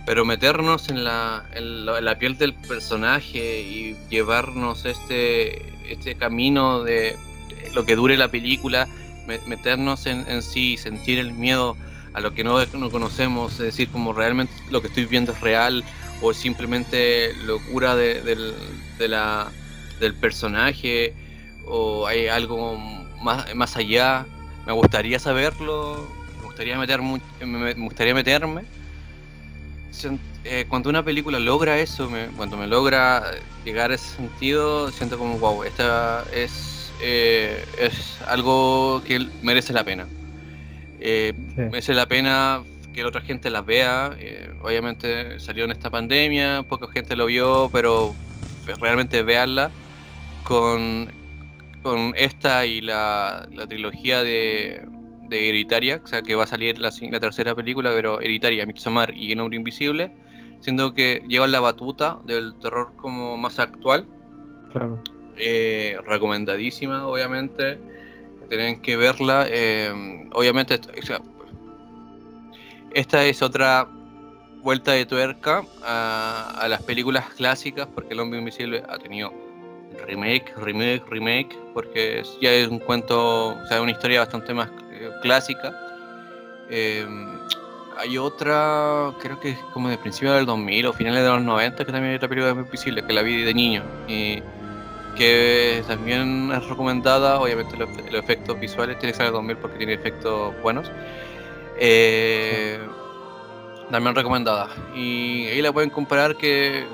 Pero 0.06 0.24
meternos 0.24 0.90
en 0.90 1.04
la, 1.04 1.44
en 1.54 1.86
la, 1.86 2.18
piel 2.18 2.38
del 2.38 2.54
personaje 2.54 3.62
y 3.62 3.96
llevarnos 4.10 4.86
este, 4.86 5.92
este 5.92 6.16
camino 6.16 6.84
de, 6.84 7.18
lo 7.74 7.86
que 7.86 7.96
dure 7.96 8.16
la 8.16 8.30
película, 8.30 8.88
meternos 9.46 10.06
en, 10.06 10.26
en 10.30 10.42
sí, 10.42 10.78
sentir 10.78 11.20
el 11.20 11.34
miedo 11.34 11.76
a 12.17 12.19
lo 12.19 12.34
que 12.34 12.43
no, 12.43 12.65
no 12.65 12.89
conocemos, 12.89 13.53
es 13.53 13.60
decir, 13.60 13.89
como 13.89 14.12
realmente 14.12 14.51
lo 14.71 14.82
que 14.82 14.88
estoy 14.88 15.06
viendo 15.06 15.34
es 15.34 15.39
real 15.39 15.84
o 16.19 16.34
simplemente 16.34 17.32
locura 17.45 17.95
de, 17.95 18.23
del, 18.23 18.56
de 18.97 19.08
la, 19.08 19.51
del 19.99 20.15
personaje 20.15 21.13
o 21.67 22.08
hay 22.08 22.27
algo 22.27 22.75
más, 23.21 23.53
más 23.53 23.77
allá. 23.77 24.25
Me 24.65 24.73
gustaría 24.73 25.19
saberlo, 25.19 26.08
me 26.39 26.45
gustaría, 26.45 26.80
meter, 26.80 27.03
me, 27.03 27.73
gustaría 27.75 28.15
meterme. 28.15 28.63
Eh, 30.43 30.65
cuando 30.67 30.89
una 30.89 31.03
película 31.03 31.38
logra 31.38 31.77
eso, 31.77 32.10
cuando 32.36 32.58
me 32.58 32.65
logra 32.65 33.30
llegar 33.63 33.91
a 33.91 33.93
ese 33.93 34.15
sentido, 34.15 34.89
siento 34.89 35.19
como, 35.19 35.38
wow, 35.38 35.63
esta 35.63 36.25
es, 36.34 36.91
eh, 36.99 37.63
es 37.77 38.19
algo 38.25 39.03
que 39.06 39.19
merece 39.43 39.71
la 39.71 39.84
pena. 39.84 40.08
Eh, 41.10 41.34
Merece 41.56 41.93
la 41.93 42.06
pena 42.06 42.63
que 42.93 43.02
la 43.02 43.08
otra 43.08 43.22
gente 43.22 43.50
las 43.50 43.65
vea. 43.65 44.13
Eh, 44.20 44.52
obviamente 44.62 45.39
salió 45.39 45.63
en 45.63 45.72
esta 45.72 45.89
pandemia, 45.89 46.63
poca 46.67 46.88
gente 46.91 47.15
lo 47.15 47.28
vio, 47.28 47.70
pero 47.72 48.13
realmente 48.82 49.24
veanla 49.24 49.72
con, 50.43 51.08
con 51.82 52.13
esta 52.17 52.65
y 52.65 52.82
la, 52.82 53.48
trilogía 53.70 54.22
de, 54.22 54.86
de 55.30 55.48
Hereditaria, 55.48 56.02
o 56.04 56.08
sea 56.08 56.22
que 56.24 56.36
va 56.36 56.43
a 56.43 56.48
salir 56.48 56.78
la, 56.78 56.91
tercera 56.91 57.56
película, 57.56 57.91
pero 57.96 58.20
Hereditaria, 58.20 58.65
Midsommar 58.65 59.15
y 59.15 59.32
El 59.32 59.39
Hombre 59.39 59.56
Invisible, 59.56 60.12
siendo 60.60 60.93
que 60.93 61.24
llevan 61.30 61.54
la 61.54 61.62
batuta 61.62 62.20
del 62.26 62.54
terror 62.60 62.91
como 62.98 63.38
más 63.38 63.60
actual. 63.60 64.06
Eh, 65.38 65.98
recomendadísima, 66.06 67.08
obviamente 67.08 67.80
tienen 68.48 68.82
que 68.82 68.98
verla. 68.98 69.46
Eh, 69.50 70.30
obviamente, 70.34 70.80
esta 72.94 73.24
es 73.26 73.42
otra 73.42 73.88
vuelta 74.62 74.92
de 74.92 75.06
tuerca 75.06 75.64
a, 75.84 76.66
las 76.70 76.82
películas 76.84 77.26
clásicas, 77.36 77.88
porque 77.94 78.14
El 78.14 78.20
Hombre 78.20 78.40
Invisible 78.40 78.84
ha 78.90 78.98
tenido 78.98 79.34
remake, 80.06 80.54
remake, 80.58 81.04
remake, 81.10 81.58
porque 81.74 82.24
ya 82.42 82.52
es 82.52 82.68
un 82.68 82.80
cuento, 82.80 83.50
o 83.50 83.66
sea, 83.68 83.82
una 83.82 83.92
historia 83.92 84.20
bastante 84.20 84.54
más 84.54 84.70
eh, 84.92 85.10
clásica. 85.22 85.74
Eh, 86.70 87.06
hay 87.98 88.18
otra, 88.18 89.14
creo 89.22 89.40
que 89.40 89.52
es 89.52 89.60
como 89.74 89.90
de 89.90 89.98
principios 89.98 90.36
del 90.36 90.46
2000 90.46 90.88
o 90.88 90.94
finales 90.94 91.24
de 91.24 91.30
los 91.30 91.42
90, 91.42 91.86
que 91.86 91.92
también 91.92 92.12
hay 92.12 92.18
otra 92.18 92.28
película 92.28 92.54
de 92.54 92.62
Invisible, 92.62 93.04
que 93.04 93.14
la 93.14 93.22
vi 93.22 93.44
de 93.44 93.54
niño. 93.54 93.84
Que 95.17 95.84
también 95.88 96.51
es 96.51 96.65
recomendada, 96.67 97.39
obviamente 97.39 97.75
los, 97.75 97.89
efectos 98.13 98.60
visuales, 98.60 98.99
tiene 98.99 99.12
que 99.12 99.17
ser 99.17 99.27
el 99.27 99.34
2000 99.34 99.58
porque 99.58 99.77
tiene 99.77 99.93
efectos 99.93 100.53
buenos. 100.62 100.91
Eh, 101.80 102.80
también 103.91 104.15
recomendada. 104.15 104.69
Y 104.95 105.47
ahí 105.47 105.62
la 105.62 105.71
pueden 105.71 105.89
comparar 105.89 106.38
que 106.38 106.86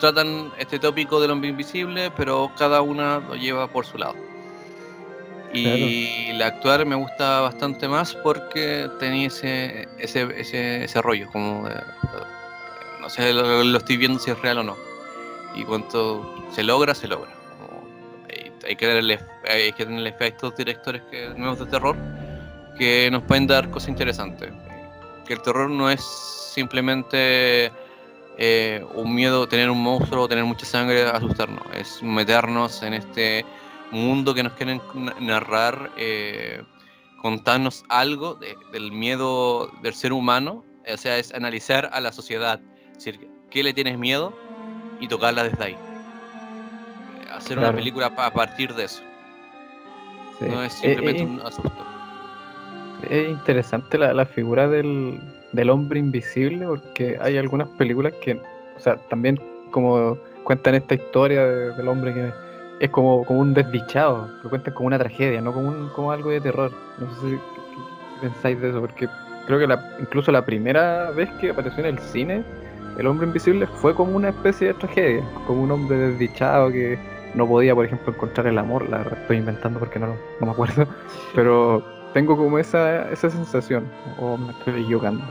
tratan 0.00 0.52
este 0.58 0.78
tópico 0.78 1.20
del 1.20 1.30
hombre 1.30 1.50
invisible, 1.50 2.10
pero 2.16 2.50
cada 2.56 2.82
una 2.82 3.20
lo 3.20 3.34
lleva 3.34 3.68
por 3.68 3.86
su 3.86 3.98
lado. 3.98 4.16
Y 5.52 6.32
la 6.34 6.46
actuar 6.46 6.86
me 6.86 6.94
gusta 6.94 7.40
bastante 7.40 7.88
más 7.88 8.14
porque 8.14 8.88
tenía 9.00 9.26
ese, 9.26 9.88
ese, 9.98 10.28
ese, 10.36 10.84
ese 10.84 11.02
rollo, 11.02 11.28
como 11.32 11.68
no 13.00 13.10
sé, 13.10 13.32
lo 13.32 13.76
estoy 13.76 13.96
viendo 13.96 14.20
si 14.20 14.30
es 14.30 14.40
real 14.40 14.58
o 14.58 14.62
no 14.62 14.89
y 15.54 15.64
cuanto 15.64 16.34
se 16.52 16.62
logra, 16.62 16.94
se 16.94 17.08
logra. 17.08 17.30
Hay, 18.66 18.76
que 18.76 18.86
tener, 18.86 19.26
hay 19.48 19.72
que 19.72 19.84
tener 19.84 20.06
efectos 20.06 20.54
directores 20.54 21.02
que, 21.10 21.30
nuevos 21.30 21.58
de 21.58 21.66
terror 21.66 21.96
que 22.80 23.10
nos 23.10 23.22
pueden 23.24 23.46
dar 23.46 23.70
cosas 23.70 23.90
interesantes. 23.90 24.50
Que 25.26 25.34
el 25.34 25.42
terror 25.42 25.68
no 25.68 25.90
es 25.90 26.00
simplemente 26.00 27.70
eh, 28.38 28.84
un 28.94 29.14
miedo, 29.14 29.46
tener 29.46 29.70
un 29.70 29.82
monstruo, 29.82 30.26
tener 30.26 30.44
mucha 30.44 30.64
sangre, 30.64 31.02
asustarnos. 31.02 31.62
Es 31.74 32.02
meternos 32.02 32.82
en 32.82 32.94
este 32.94 33.44
mundo 33.90 34.32
que 34.34 34.42
nos 34.42 34.54
quieren 34.54 34.80
narrar, 35.20 35.90
eh, 35.98 36.62
contarnos 37.20 37.84
algo 37.90 38.38
del 38.72 38.92
miedo 38.92 39.70
del 39.82 39.94
ser 39.94 40.14
humano. 40.14 40.64
O 40.90 40.96
sea, 40.96 41.18
es 41.18 41.34
analizar 41.34 41.90
a 41.92 42.00
la 42.00 42.12
sociedad. 42.12 42.60
Es 42.92 43.04
decir, 43.04 43.28
¿qué 43.50 43.62
le 43.62 43.74
tienes 43.74 43.98
miedo? 43.98 44.34
Y 45.00 45.08
tocarla 45.08 45.44
desde 45.44 45.64
ahí. 45.64 45.76
Hacer 47.32 47.58
una 47.58 47.72
película 47.72 48.06
a 48.06 48.30
partir 48.30 48.74
de 48.74 48.84
eso. 48.84 49.02
No 50.40 50.62
es 50.62 50.72
simplemente 50.72 51.24
un 51.24 51.40
asusto. 51.40 51.86
Es 53.08 53.30
interesante 53.30 53.98
la, 53.98 54.26
figura 54.26 54.68
del, 54.68 55.20
del, 55.52 55.70
hombre 55.70 55.98
invisible 56.00 56.66
porque 56.66 57.18
hay 57.20 57.38
algunas 57.38 57.68
películas 57.68 58.12
que, 58.22 58.34
o 58.34 58.80
sea, 58.80 58.96
también 59.08 59.40
como 59.70 60.18
cuentan 60.44 60.74
esta 60.74 60.94
historia 60.94 61.46
del 61.46 61.88
hombre 61.88 62.12
que 62.12 62.32
es 62.80 62.90
como, 62.90 63.24
como 63.24 63.40
un 63.40 63.54
desdichado, 63.54 64.28
lo 64.42 64.50
cuentan 64.50 64.74
como 64.74 64.86
una 64.86 64.98
tragedia, 64.98 65.40
no 65.40 65.52
como, 65.52 65.68
un, 65.68 65.88
como 65.90 66.12
algo 66.12 66.30
de 66.30 66.40
terror. 66.40 66.72
No 66.98 67.14
sé 67.14 67.30
si 67.30 67.38
pensáis 68.20 68.60
de 68.60 68.70
eso, 68.70 68.80
porque 68.80 69.08
creo 69.46 69.58
que 69.58 69.66
la, 69.66 69.96
incluso 70.00 70.32
la 70.32 70.44
primera 70.44 71.10
vez 71.10 71.30
que 71.40 71.50
apareció 71.50 71.80
en 71.80 71.94
el 71.94 71.98
cine, 71.98 72.42
el 72.98 73.06
hombre 73.06 73.26
invisible 73.26 73.66
fue 73.66 73.94
como 73.94 74.16
una 74.16 74.28
especie 74.30 74.68
de 74.68 74.74
tragedia, 74.74 75.24
como 75.46 75.62
un 75.62 75.70
hombre 75.70 75.96
desdichado 75.96 76.70
que 76.70 76.98
no 77.34 77.46
podía, 77.46 77.74
por 77.74 77.84
ejemplo, 77.84 78.12
encontrar 78.12 78.46
el 78.48 78.58
amor, 78.58 78.88
la 78.88 78.98
verdad 78.98 79.18
estoy 79.20 79.36
inventando 79.38 79.78
porque 79.78 79.98
no, 79.98 80.08
no 80.08 80.46
me 80.46 80.50
acuerdo, 80.50 80.86
pero 81.34 81.82
tengo 82.12 82.36
como 82.36 82.58
esa, 82.58 83.10
esa 83.10 83.30
sensación, 83.30 83.88
o 84.18 84.36
me 84.36 84.50
estoy 84.52 84.82
equivocando. 84.82 85.24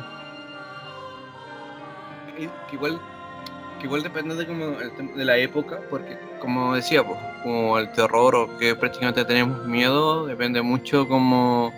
Que 2.38 2.76
igual, 2.76 3.00
igual 3.84 4.02
depende 4.04 4.36
de, 4.36 4.48
como 4.48 4.80
el 4.80 4.92
tem- 4.96 5.14
de 5.14 5.26
la 5.26 5.38
época, 5.38 5.80
porque 5.90 6.18
como 6.40 6.74
decía, 6.76 7.04
pues, 7.06 7.20
como 7.44 7.78
el 7.78 7.92
terror 7.92 8.34
o 8.36 8.58
que 8.58 8.76
prácticamente 8.76 9.26
tenemos 9.26 9.66
miedo, 9.66 10.26
depende 10.26 10.62
mucho 10.62 11.06
como 11.08 11.74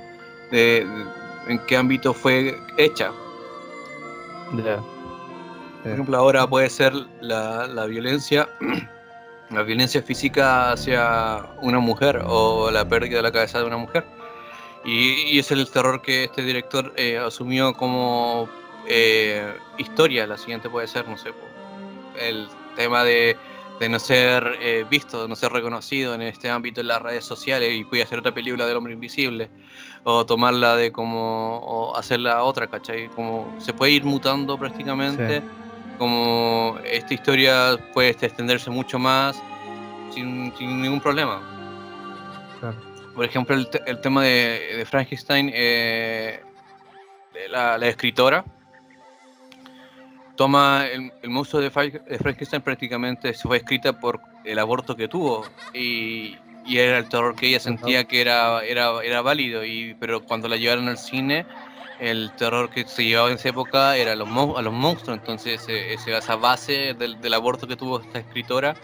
de, 0.52 0.86
de 0.86 1.06
en 1.54 1.60
qué 1.66 1.78
ámbito 1.78 2.14
fue 2.14 2.56
hecha. 2.78 3.12
Ya. 4.64 4.80
Por 5.84 5.92
ejemplo, 5.92 6.18
ahora 6.18 6.48
puede 6.48 6.70
ser 6.70 6.94
la, 7.22 7.68
la 7.68 7.86
violencia, 7.86 8.48
la 9.50 9.64
violencia 9.64 10.02
física 10.04 10.72
hacia 10.72 11.44
una 11.62 11.80
mujer 11.80 12.22
o 12.26 12.70
la 12.70 12.88
pérdida 12.88 13.18
de 13.18 13.24
la 13.24 13.32
cabeza 13.32 13.60
de 13.60 13.66
una 13.66 13.78
mujer. 13.78 14.06
Y, 14.86 15.36
y 15.36 15.40
es 15.40 15.52
el 15.52 15.70
terror 15.70 16.02
que 16.02 16.26
este 16.26 16.44
director 16.44 16.94
eh, 16.98 17.18
asumió 17.18 17.74
como 17.74 18.48
eh, 18.88 19.54
historia. 19.78 20.28
La 20.28 20.38
siguiente 20.38 20.70
puede 20.70 20.88
ser, 20.88 21.08
no 21.08 21.18
sé, 21.18 21.34
el 22.20 22.48
tema 22.76 23.04
de, 23.04 23.36
de 23.80 23.90
no 23.90 24.00
ser 24.00 24.58
eh, 24.62 24.86
visto, 24.90 25.24
de 25.24 25.30
no 25.30 25.36
ser 25.36 25.52
reconocido 25.52 26.14
en 26.14 26.22
este 26.22 26.50
ámbito 26.50 26.82
en 26.82 26.88
las 26.88 27.02
redes 27.02 27.26
sociales 27.26 27.74
y 27.74 27.84
puede 27.84 28.04
hacer 28.04 28.20
otra 28.20 28.34
película 28.34 28.68
del 28.68 28.78
hombre 28.78 28.94
invisible 28.94 29.50
o 30.04 30.26
tomarla 30.26 30.76
de 30.76 30.92
como 30.92 31.58
o 31.58 31.96
hacerla 31.96 32.44
otra, 32.44 32.68
¿cachai? 32.68 33.08
Como 33.10 33.56
se 33.60 33.74
puede 33.74 33.94
ir 33.94 34.04
mutando 34.04 34.58
prácticamente 34.58 35.42
Sí. 35.42 35.61
Como 36.02 36.80
esta 36.84 37.14
historia 37.14 37.78
puede 37.94 38.10
extenderse 38.10 38.72
mucho 38.72 38.98
más 38.98 39.40
sin, 40.12 40.52
sin 40.58 40.82
ningún 40.82 41.00
problema. 41.00 41.40
Claro. 42.60 42.76
Por 43.14 43.24
ejemplo, 43.24 43.56
el, 43.56 43.70
el 43.86 44.02
tema 44.02 44.24
de, 44.24 44.78
de 44.78 44.86
Frankenstein, 44.88 45.52
eh, 45.54 46.42
de 47.36 47.50
la, 47.50 47.78
la 47.78 47.88
escritora 47.88 48.44
toma 50.36 50.88
el, 50.92 51.14
el 51.22 51.30
monstruo 51.30 51.62
de, 51.62 51.70
de 51.70 52.18
Frankenstein 52.18 52.64
prácticamente 52.64 53.32
fue 53.36 53.58
escrita 53.58 53.94
por 53.94 54.20
el 54.44 54.58
aborto 54.58 54.96
que 54.96 55.08
tuvo 55.08 55.46
y, 55.72 56.36
y 56.66 56.80
era 56.80 56.98
el 56.98 57.10
terror 57.10 57.36
que 57.36 57.50
ella 57.50 57.60
sentía 57.60 58.06
que 58.06 58.22
era, 58.22 58.64
era, 58.64 59.04
era 59.04 59.22
válido, 59.22 59.64
y, 59.64 59.96
pero 60.00 60.24
cuando 60.24 60.48
la 60.48 60.56
llevaron 60.56 60.88
al 60.88 60.98
cine 60.98 61.46
el 62.02 62.34
terror 62.36 62.70
que 62.72 62.86
se 62.88 63.06
llevaba 63.06 63.30
en 63.30 63.36
esa 63.36 63.50
época 63.50 63.96
era 63.98 64.14
a 64.14 64.16
los, 64.16 64.28
mon- 64.28 64.58
a 64.58 64.62
los 64.64 64.74
monstruos, 64.74 65.18
entonces 65.20 65.68
eh, 65.70 65.94
esa 65.94 66.36
base 66.36 66.96
del, 66.96 67.34
aborto 67.34 67.68
que 67.68 67.78
tuvo 67.78 68.02
esta 68.02 68.20
escritora 68.20 68.76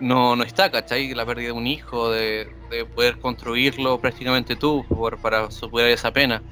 no, 0.00 0.36
no 0.36 0.44
está, 0.44 0.70
¿cachai? 0.70 1.14
La 1.14 1.26
pérdida 1.26 1.48
de 1.48 1.52
un 1.52 1.66
hijo, 1.66 2.10
de, 2.10 2.48
de 2.70 2.86
poder 2.86 3.18
construirlo 3.20 4.00
prácticamente 4.00 4.56
tú 4.56 4.84
por- 4.88 5.20
para 5.20 5.50
superar 5.50 5.90
esa 5.90 6.12
pena. 6.12 6.42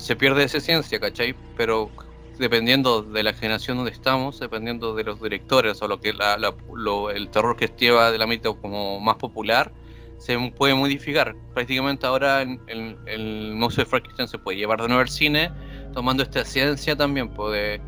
Se 0.00 0.16
pierde 0.16 0.44
esa 0.44 0.58
esencia, 0.58 1.00
¿cachai? 1.00 1.34
Pero 1.56 1.92
dependiendo 2.38 3.02
de 3.02 3.22
la 3.22 3.32
generación 3.32 3.78
donde 3.78 3.92
estamos, 3.92 4.38
dependiendo 4.38 4.94
de 4.94 5.04
los 5.04 5.20
directores 5.20 5.80
o 5.82 5.88
lo 5.88 6.00
que 6.00 6.12
la- 6.12 6.36
la- 6.38 6.54
lo- 6.74 7.10
el 7.10 7.30
terror 7.30 7.56
que 7.56 7.68
lleva 7.68 8.12
del 8.12 8.22
ámbito 8.22 8.60
como 8.60 9.00
más 9.00 9.16
popular, 9.16 9.72
se 10.18 10.38
puede 10.56 10.74
modificar. 10.74 11.34
Prácticamente 11.54 12.06
ahora 12.06 12.42
en- 12.42 12.98
el 13.06 13.54
monstruo 13.54 13.84
de 13.84 13.90
Frankenstein 13.90 14.28
se 14.28 14.38
puede 14.38 14.58
llevar 14.58 14.80
de 14.80 14.88
nuevo 14.88 15.00
al 15.02 15.08
cine, 15.08 15.50
tomando 15.92 16.22
esta 16.22 16.44
ciencia 16.44 16.96
también, 16.96 17.28
pues, 17.28 17.80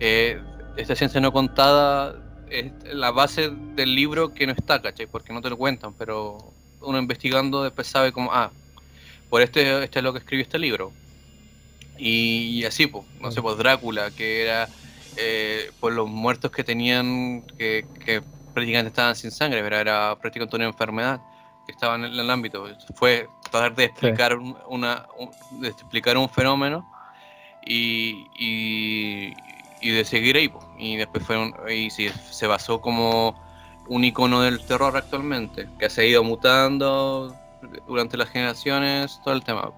eh, 0.00 0.40
esta 0.76 0.94
ciencia 0.94 1.20
no 1.20 1.32
contada, 1.32 2.16
es 2.50 2.72
la 2.92 3.10
base 3.10 3.50
del 3.74 3.94
libro 3.94 4.32
que 4.34 4.46
no 4.46 4.52
está, 4.52 4.80
¿cachai? 4.80 5.06
Porque 5.06 5.32
no 5.32 5.40
te 5.40 5.50
lo 5.50 5.56
cuentan, 5.56 5.94
pero 5.94 6.52
uno 6.80 6.98
investigando 6.98 7.62
después 7.62 7.86
sabe 7.86 8.12
como, 8.12 8.30
ah, 8.32 8.50
por 9.30 9.40
este, 9.40 9.84
este 9.84 9.98
es 9.98 10.02
lo 10.02 10.12
que 10.12 10.18
escribió 10.18 10.42
este 10.42 10.58
libro. 10.58 10.92
Y, 11.96 12.60
y 12.60 12.64
así, 12.64 12.86
pues, 12.86 13.04
no 13.20 13.30
sé, 13.30 13.40
pues 13.40 13.56
Drácula, 13.56 14.10
que 14.10 14.42
era 14.42 14.68
eh, 15.16 15.70
por 15.80 15.92
los 15.92 16.08
muertos 16.08 16.50
que 16.50 16.64
tenían, 16.64 17.42
que, 17.56 17.86
que 18.04 18.22
prácticamente 18.52 18.88
estaban 18.88 19.14
sin 19.14 19.30
sangre, 19.30 19.62
pero 19.62 19.76
era 19.76 20.16
prácticamente 20.20 20.56
una 20.56 20.66
enfermedad 20.66 21.20
que 21.66 21.72
estaba 21.72 21.94
en 21.96 22.04
el, 22.04 22.30
ámbito. 22.30 22.66
Fue 22.94 23.28
tratar 23.42 23.74
de 23.74 23.84
explicar, 23.84 24.36
un, 24.36 24.56
una, 24.68 25.06
un- 25.18 25.60
de 25.60 25.68
explicar 25.68 26.16
un 26.16 26.28
fenómeno 26.28 26.86
y, 27.64 28.26
y, 28.36 29.34
y 29.80 29.90
de 29.90 30.04
seguir 30.04 30.36
ahí. 30.36 30.52
Y 30.78 30.96
después 30.96 31.24
fue 31.24 31.38
un- 31.38 31.54
y 31.70 31.90
sí, 31.90 32.08
se 32.30 32.46
basó 32.46 32.80
como 32.80 33.40
un 33.88 34.04
icono 34.04 34.40
del 34.40 34.64
terror 34.64 34.96
actualmente, 34.96 35.68
que 35.78 35.90
se 35.90 36.02
ha 36.02 36.04
ido 36.04 36.24
mutando 36.24 37.34
durante 37.86 38.16
las 38.16 38.28
generaciones, 38.28 39.20
todo 39.24 39.34
el 39.34 39.42
tema. 39.42 39.70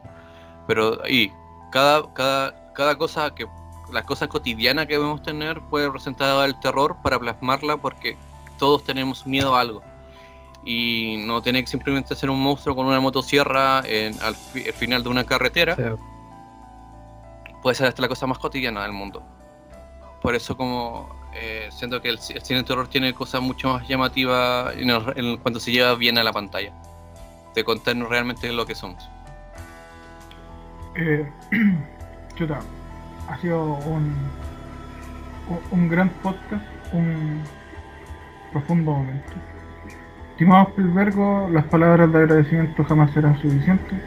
Pero 0.66 1.02
ahí, 1.04 1.32
cada, 1.70 2.12
cada, 2.14 2.72
cada 2.72 2.96
cosa 2.96 3.34
que, 3.34 3.46
la 3.92 4.02
cosa 4.02 4.28
cotidiana 4.28 4.86
que 4.86 4.94
debemos 4.94 5.22
tener 5.22 5.60
puede 5.62 5.86
representar 5.86 6.44
el 6.44 6.58
terror 6.60 6.96
para 7.02 7.18
plasmarla 7.18 7.76
porque 7.76 8.16
todos 8.58 8.82
tenemos 8.84 9.26
miedo 9.26 9.54
a 9.54 9.60
algo. 9.60 9.82
Y 10.68 11.18
no 11.24 11.40
tiene 11.42 11.62
que 11.62 11.68
simplemente 11.68 12.14
ser 12.16 12.28
un 12.28 12.42
monstruo 12.42 12.74
con 12.74 12.86
una 12.86 12.98
motosierra 13.00 13.82
en, 13.86 14.20
al, 14.20 14.34
fi- 14.34 14.66
al 14.66 14.72
final 14.74 15.02
de 15.04 15.08
una 15.08 15.24
carretera 15.24 15.76
Sí. 15.76 15.82
puede 17.62 17.76
ser 17.76 17.86
hasta 17.86 18.02
la 18.02 18.08
cosa 18.08 18.26
más 18.26 18.38
cotidiana 18.38 18.82
del 18.82 18.92
mundo. 18.92 19.22
Por 20.20 20.34
eso 20.34 20.56
como 20.56 21.08
eh, 21.34 21.68
siento 21.70 22.02
que 22.02 22.08
el, 22.08 22.18
ci- 22.18 22.34
el 22.34 22.42
cine 22.42 22.58
de 22.60 22.64
terror 22.64 22.88
tiene 22.88 23.14
cosas 23.14 23.40
mucho 23.42 23.68
más 23.74 23.86
llamativas 23.86 24.74
en, 24.76 24.90
el- 24.90 25.12
en 25.16 25.36
cuanto 25.36 25.60
se 25.60 25.70
lleva 25.70 25.94
bien 25.94 26.18
a 26.18 26.24
la 26.24 26.32
pantalla. 26.32 26.72
De 27.54 27.62
contarnos 27.62 28.08
realmente 28.08 28.50
lo 28.52 28.66
que 28.66 28.74
somos. 28.74 29.08
Eh, 30.96 31.30
chuta, 32.34 32.58
ha 33.28 33.38
sido 33.38 33.62
un, 33.62 34.16
un 35.70 35.88
gran 35.88 36.08
podcast, 36.24 36.64
un 36.92 37.42
profundo 38.52 38.90
momento. 38.92 39.32
Estimado 40.36 40.68
Spielbergo, 40.68 41.48
las 41.50 41.64
palabras 41.64 42.12
de 42.12 42.18
agradecimiento 42.18 42.84
jamás 42.84 43.10
serán 43.12 43.40
suficientes. 43.40 43.98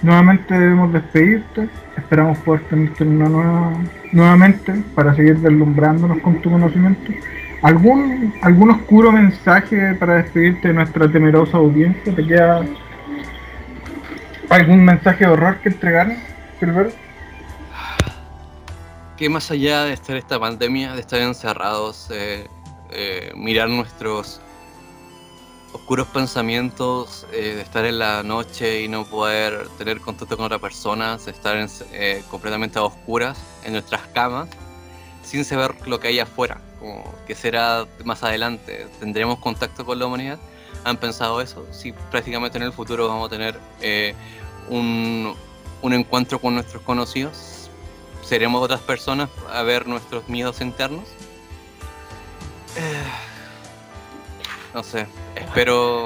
Nuevamente 0.00 0.58
debemos 0.58 0.90
despedirte. 0.90 1.68
Esperamos 1.98 2.38
poder 2.38 2.62
tenerte 2.70 3.04
en 3.04 3.20
una 3.20 3.28
nueva, 3.28 3.72
nuevamente 4.10 4.72
para 4.94 5.14
seguir 5.14 5.36
deslumbrándonos 5.36 6.22
con 6.22 6.40
tu 6.40 6.50
conocimiento. 6.50 7.12
¿Algún, 7.60 8.32
¿Algún 8.40 8.70
oscuro 8.70 9.12
mensaje 9.12 9.94
para 9.96 10.14
despedirte 10.14 10.68
de 10.68 10.72
nuestra 10.72 11.12
temerosa 11.12 11.58
audiencia? 11.58 12.14
¿Te 12.14 12.26
queda 12.26 12.64
algún 14.48 14.82
mensaje 14.82 15.26
de 15.26 15.30
horror 15.30 15.58
que 15.58 15.68
entregar, 15.68 16.10
Spielberg? 16.54 16.94
que 19.18 19.28
más 19.28 19.50
allá 19.50 19.84
de 19.84 19.92
estar 19.92 20.16
esta 20.16 20.40
pandemia, 20.40 20.94
de 20.94 21.00
estar 21.00 21.20
encerrados, 21.20 22.08
eh, 22.10 22.48
eh, 22.92 23.30
mirar 23.36 23.68
nuestros 23.68 24.40
oscuros 25.72 26.08
pensamientos, 26.08 27.26
eh, 27.32 27.54
de 27.56 27.60
estar 27.62 27.84
en 27.84 27.98
la 27.98 28.22
noche 28.22 28.82
y 28.82 28.88
no 28.88 29.04
poder 29.04 29.68
tener 29.78 30.00
contacto 30.00 30.36
con 30.36 30.46
otras 30.46 30.60
personas, 30.60 31.26
estar 31.26 31.56
eh, 31.92 32.22
completamente 32.30 32.78
a 32.78 32.82
oscuras 32.82 33.38
en 33.64 33.72
nuestras 33.72 34.02
camas, 34.08 34.48
sin 35.22 35.44
saber 35.44 35.86
lo 35.86 36.00
que 36.00 36.08
hay 36.08 36.18
afuera, 36.18 36.60
como 36.78 37.04
que 37.26 37.34
será 37.34 37.86
más 38.04 38.22
adelante, 38.22 38.88
tendremos 38.98 39.38
contacto 39.38 39.84
con 39.84 39.98
la 39.98 40.06
humanidad. 40.06 40.38
¿Han 40.84 40.96
pensado 40.96 41.40
eso? 41.40 41.66
Si 41.72 41.92
prácticamente 41.92 42.56
en 42.56 42.64
el 42.64 42.72
futuro 42.72 43.06
vamos 43.06 43.26
a 43.26 43.30
tener 43.30 43.60
eh, 43.80 44.14
un, 44.68 45.34
un 45.82 45.92
encuentro 45.92 46.38
con 46.38 46.54
nuestros 46.54 46.82
conocidos, 46.82 47.68
seremos 48.22 48.62
otras 48.62 48.80
personas 48.80 49.28
a 49.52 49.62
ver 49.62 49.86
nuestros 49.86 50.28
miedos 50.28 50.60
internos. 50.60 51.04
No 54.74 54.82
sé, 54.82 55.06
espero 55.36 56.04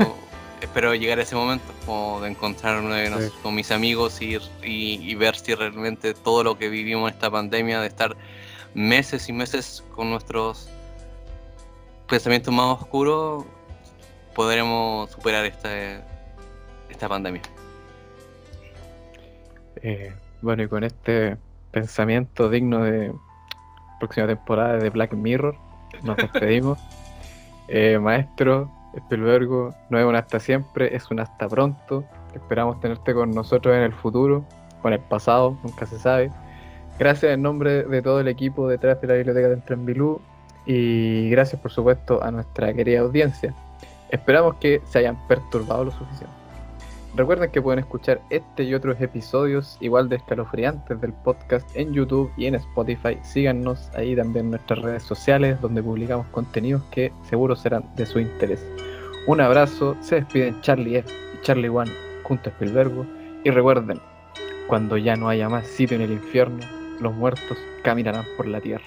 espero 0.60 0.94
llegar 0.94 1.18
a 1.18 1.22
ese 1.22 1.36
momento, 1.36 1.66
como 1.84 2.20
de 2.22 2.30
encontrarme 2.30 3.10
no 3.10 3.18
sé, 3.18 3.28
Sí. 3.28 3.34
con 3.42 3.54
mis 3.54 3.70
amigos 3.70 4.22
y, 4.22 4.36
y, 4.62 4.94
y 5.10 5.14
ver 5.14 5.36
si 5.36 5.54
realmente 5.54 6.14
todo 6.14 6.42
lo 6.42 6.56
que 6.56 6.70
vivimos 6.70 7.10
en 7.10 7.14
esta 7.14 7.30
pandemia, 7.30 7.80
de 7.82 7.86
estar 7.88 8.16
meses 8.72 9.28
y 9.28 9.32
meses 9.34 9.84
con 9.94 10.08
nuestros 10.10 10.70
pensamientos 12.08 12.52
más 12.54 12.80
oscuros, 12.80 13.44
podremos 14.34 15.10
superar 15.10 15.44
esta, 15.44 15.68
esta 16.88 17.08
pandemia. 17.10 17.42
Eh, 19.82 20.14
bueno, 20.40 20.62
y 20.62 20.68
con 20.68 20.82
este 20.82 21.36
pensamiento 21.72 22.48
digno 22.48 22.82
de 22.84 23.12
próxima 24.00 24.26
temporada 24.26 24.78
de 24.78 24.88
Black 24.90 25.12
Mirror, 25.12 25.56
nos 26.02 26.16
despedimos. 26.16 26.78
Eh, 27.68 27.98
maestro, 27.98 28.70
Spielberg 28.94 29.74
no 29.90 29.98
es 29.98 30.04
un 30.04 30.16
hasta 30.16 30.38
siempre, 30.40 30.94
es 30.94 31.10
un 31.10 31.20
hasta 31.20 31.48
pronto. 31.48 32.04
Esperamos 32.34 32.80
tenerte 32.80 33.14
con 33.14 33.30
nosotros 33.30 33.74
en 33.74 33.82
el 33.82 33.92
futuro, 33.92 34.44
en 34.84 34.92
el 34.92 35.00
pasado, 35.00 35.56
nunca 35.62 35.86
se 35.86 35.98
sabe. 35.98 36.30
Gracias 36.98 37.32
en 37.32 37.42
nombre 37.42 37.84
de 37.84 38.02
todo 38.02 38.20
el 38.20 38.28
equipo 38.28 38.68
detrás 38.68 39.00
de 39.00 39.08
la 39.08 39.14
biblioteca 39.14 39.48
de 39.48 39.54
Entrenbilú 39.54 40.20
y 40.66 41.28
gracias 41.30 41.60
por 41.60 41.70
supuesto 41.70 42.22
a 42.22 42.30
nuestra 42.30 42.72
querida 42.72 43.00
audiencia. 43.00 43.54
Esperamos 44.10 44.56
que 44.56 44.80
se 44.84 45.00
hayan 45.00 45.18
perturbado 45.26 45.84
lo 45.84 45.90
suficiente. 45.90 46.43
Recuerden 47.16 47.52
que 47.52 47.62
pueden 47.62 47.78
escuchar 47.78 48.20
este 48.30 48.64
y 48.64 48.74
otros 48.74 49.00
episodios 49.00 49.78
igual 49.80 50.08
de 50.08 50.16
escalofriantes 50.16 51.00
del 51.00 51.12
podcast 51.12 51.64
en 51.76 51.92
YouTube 51.92 52.32
y 52.36 52.46
en 52.46 52.56
Spotify. 52.56 53.16
Síganos 53.22 53.88
ahí 53.94 54.16
también 54.16 54.46
en 54.46 54.50
nuestras 54.50 54.80
redes 54.80 55.04
sociales 55.04 55.60
donde 55.60 55.80
publicamos 55.80 56.26
contenidos 56.32 56.82
que 56.90 57.12
seguro 57.28 57.54
serán 57.54 57.84
de 57.94 58.04
su 58.04 58.18
interés. 58.18 58.66
Un 59.28 59.40
abrazo, 59.40 59.96
se 60.00 60.16
despiden 60.16 60.60
Charlie 60.60 60.96
F 60.96 61.12
y 61.34 61.40
Charlie 61.42 61.68
One 61.68 61.92
junto 62.24 62.50
a 62.50 62.52
Spielberg 62.52 63.06
y 63.44 63.50
recuerden, 63.50 64.00
cuando 64.66 64.96
ya 64.96 65.14
no 65.14 65.28
haya 65.28 65.48
más 65.48 65.68
sitio 65.68 65.96
en 65.96 66.02
el 66.02 66.12
infierno, 66.12 66.66
los 66.98 67.14
muertos 67.14 67.58
caminarán 67.84 68.24
por 68.36 68.48
la 68.48 68.60
tierra. 68.60 68.84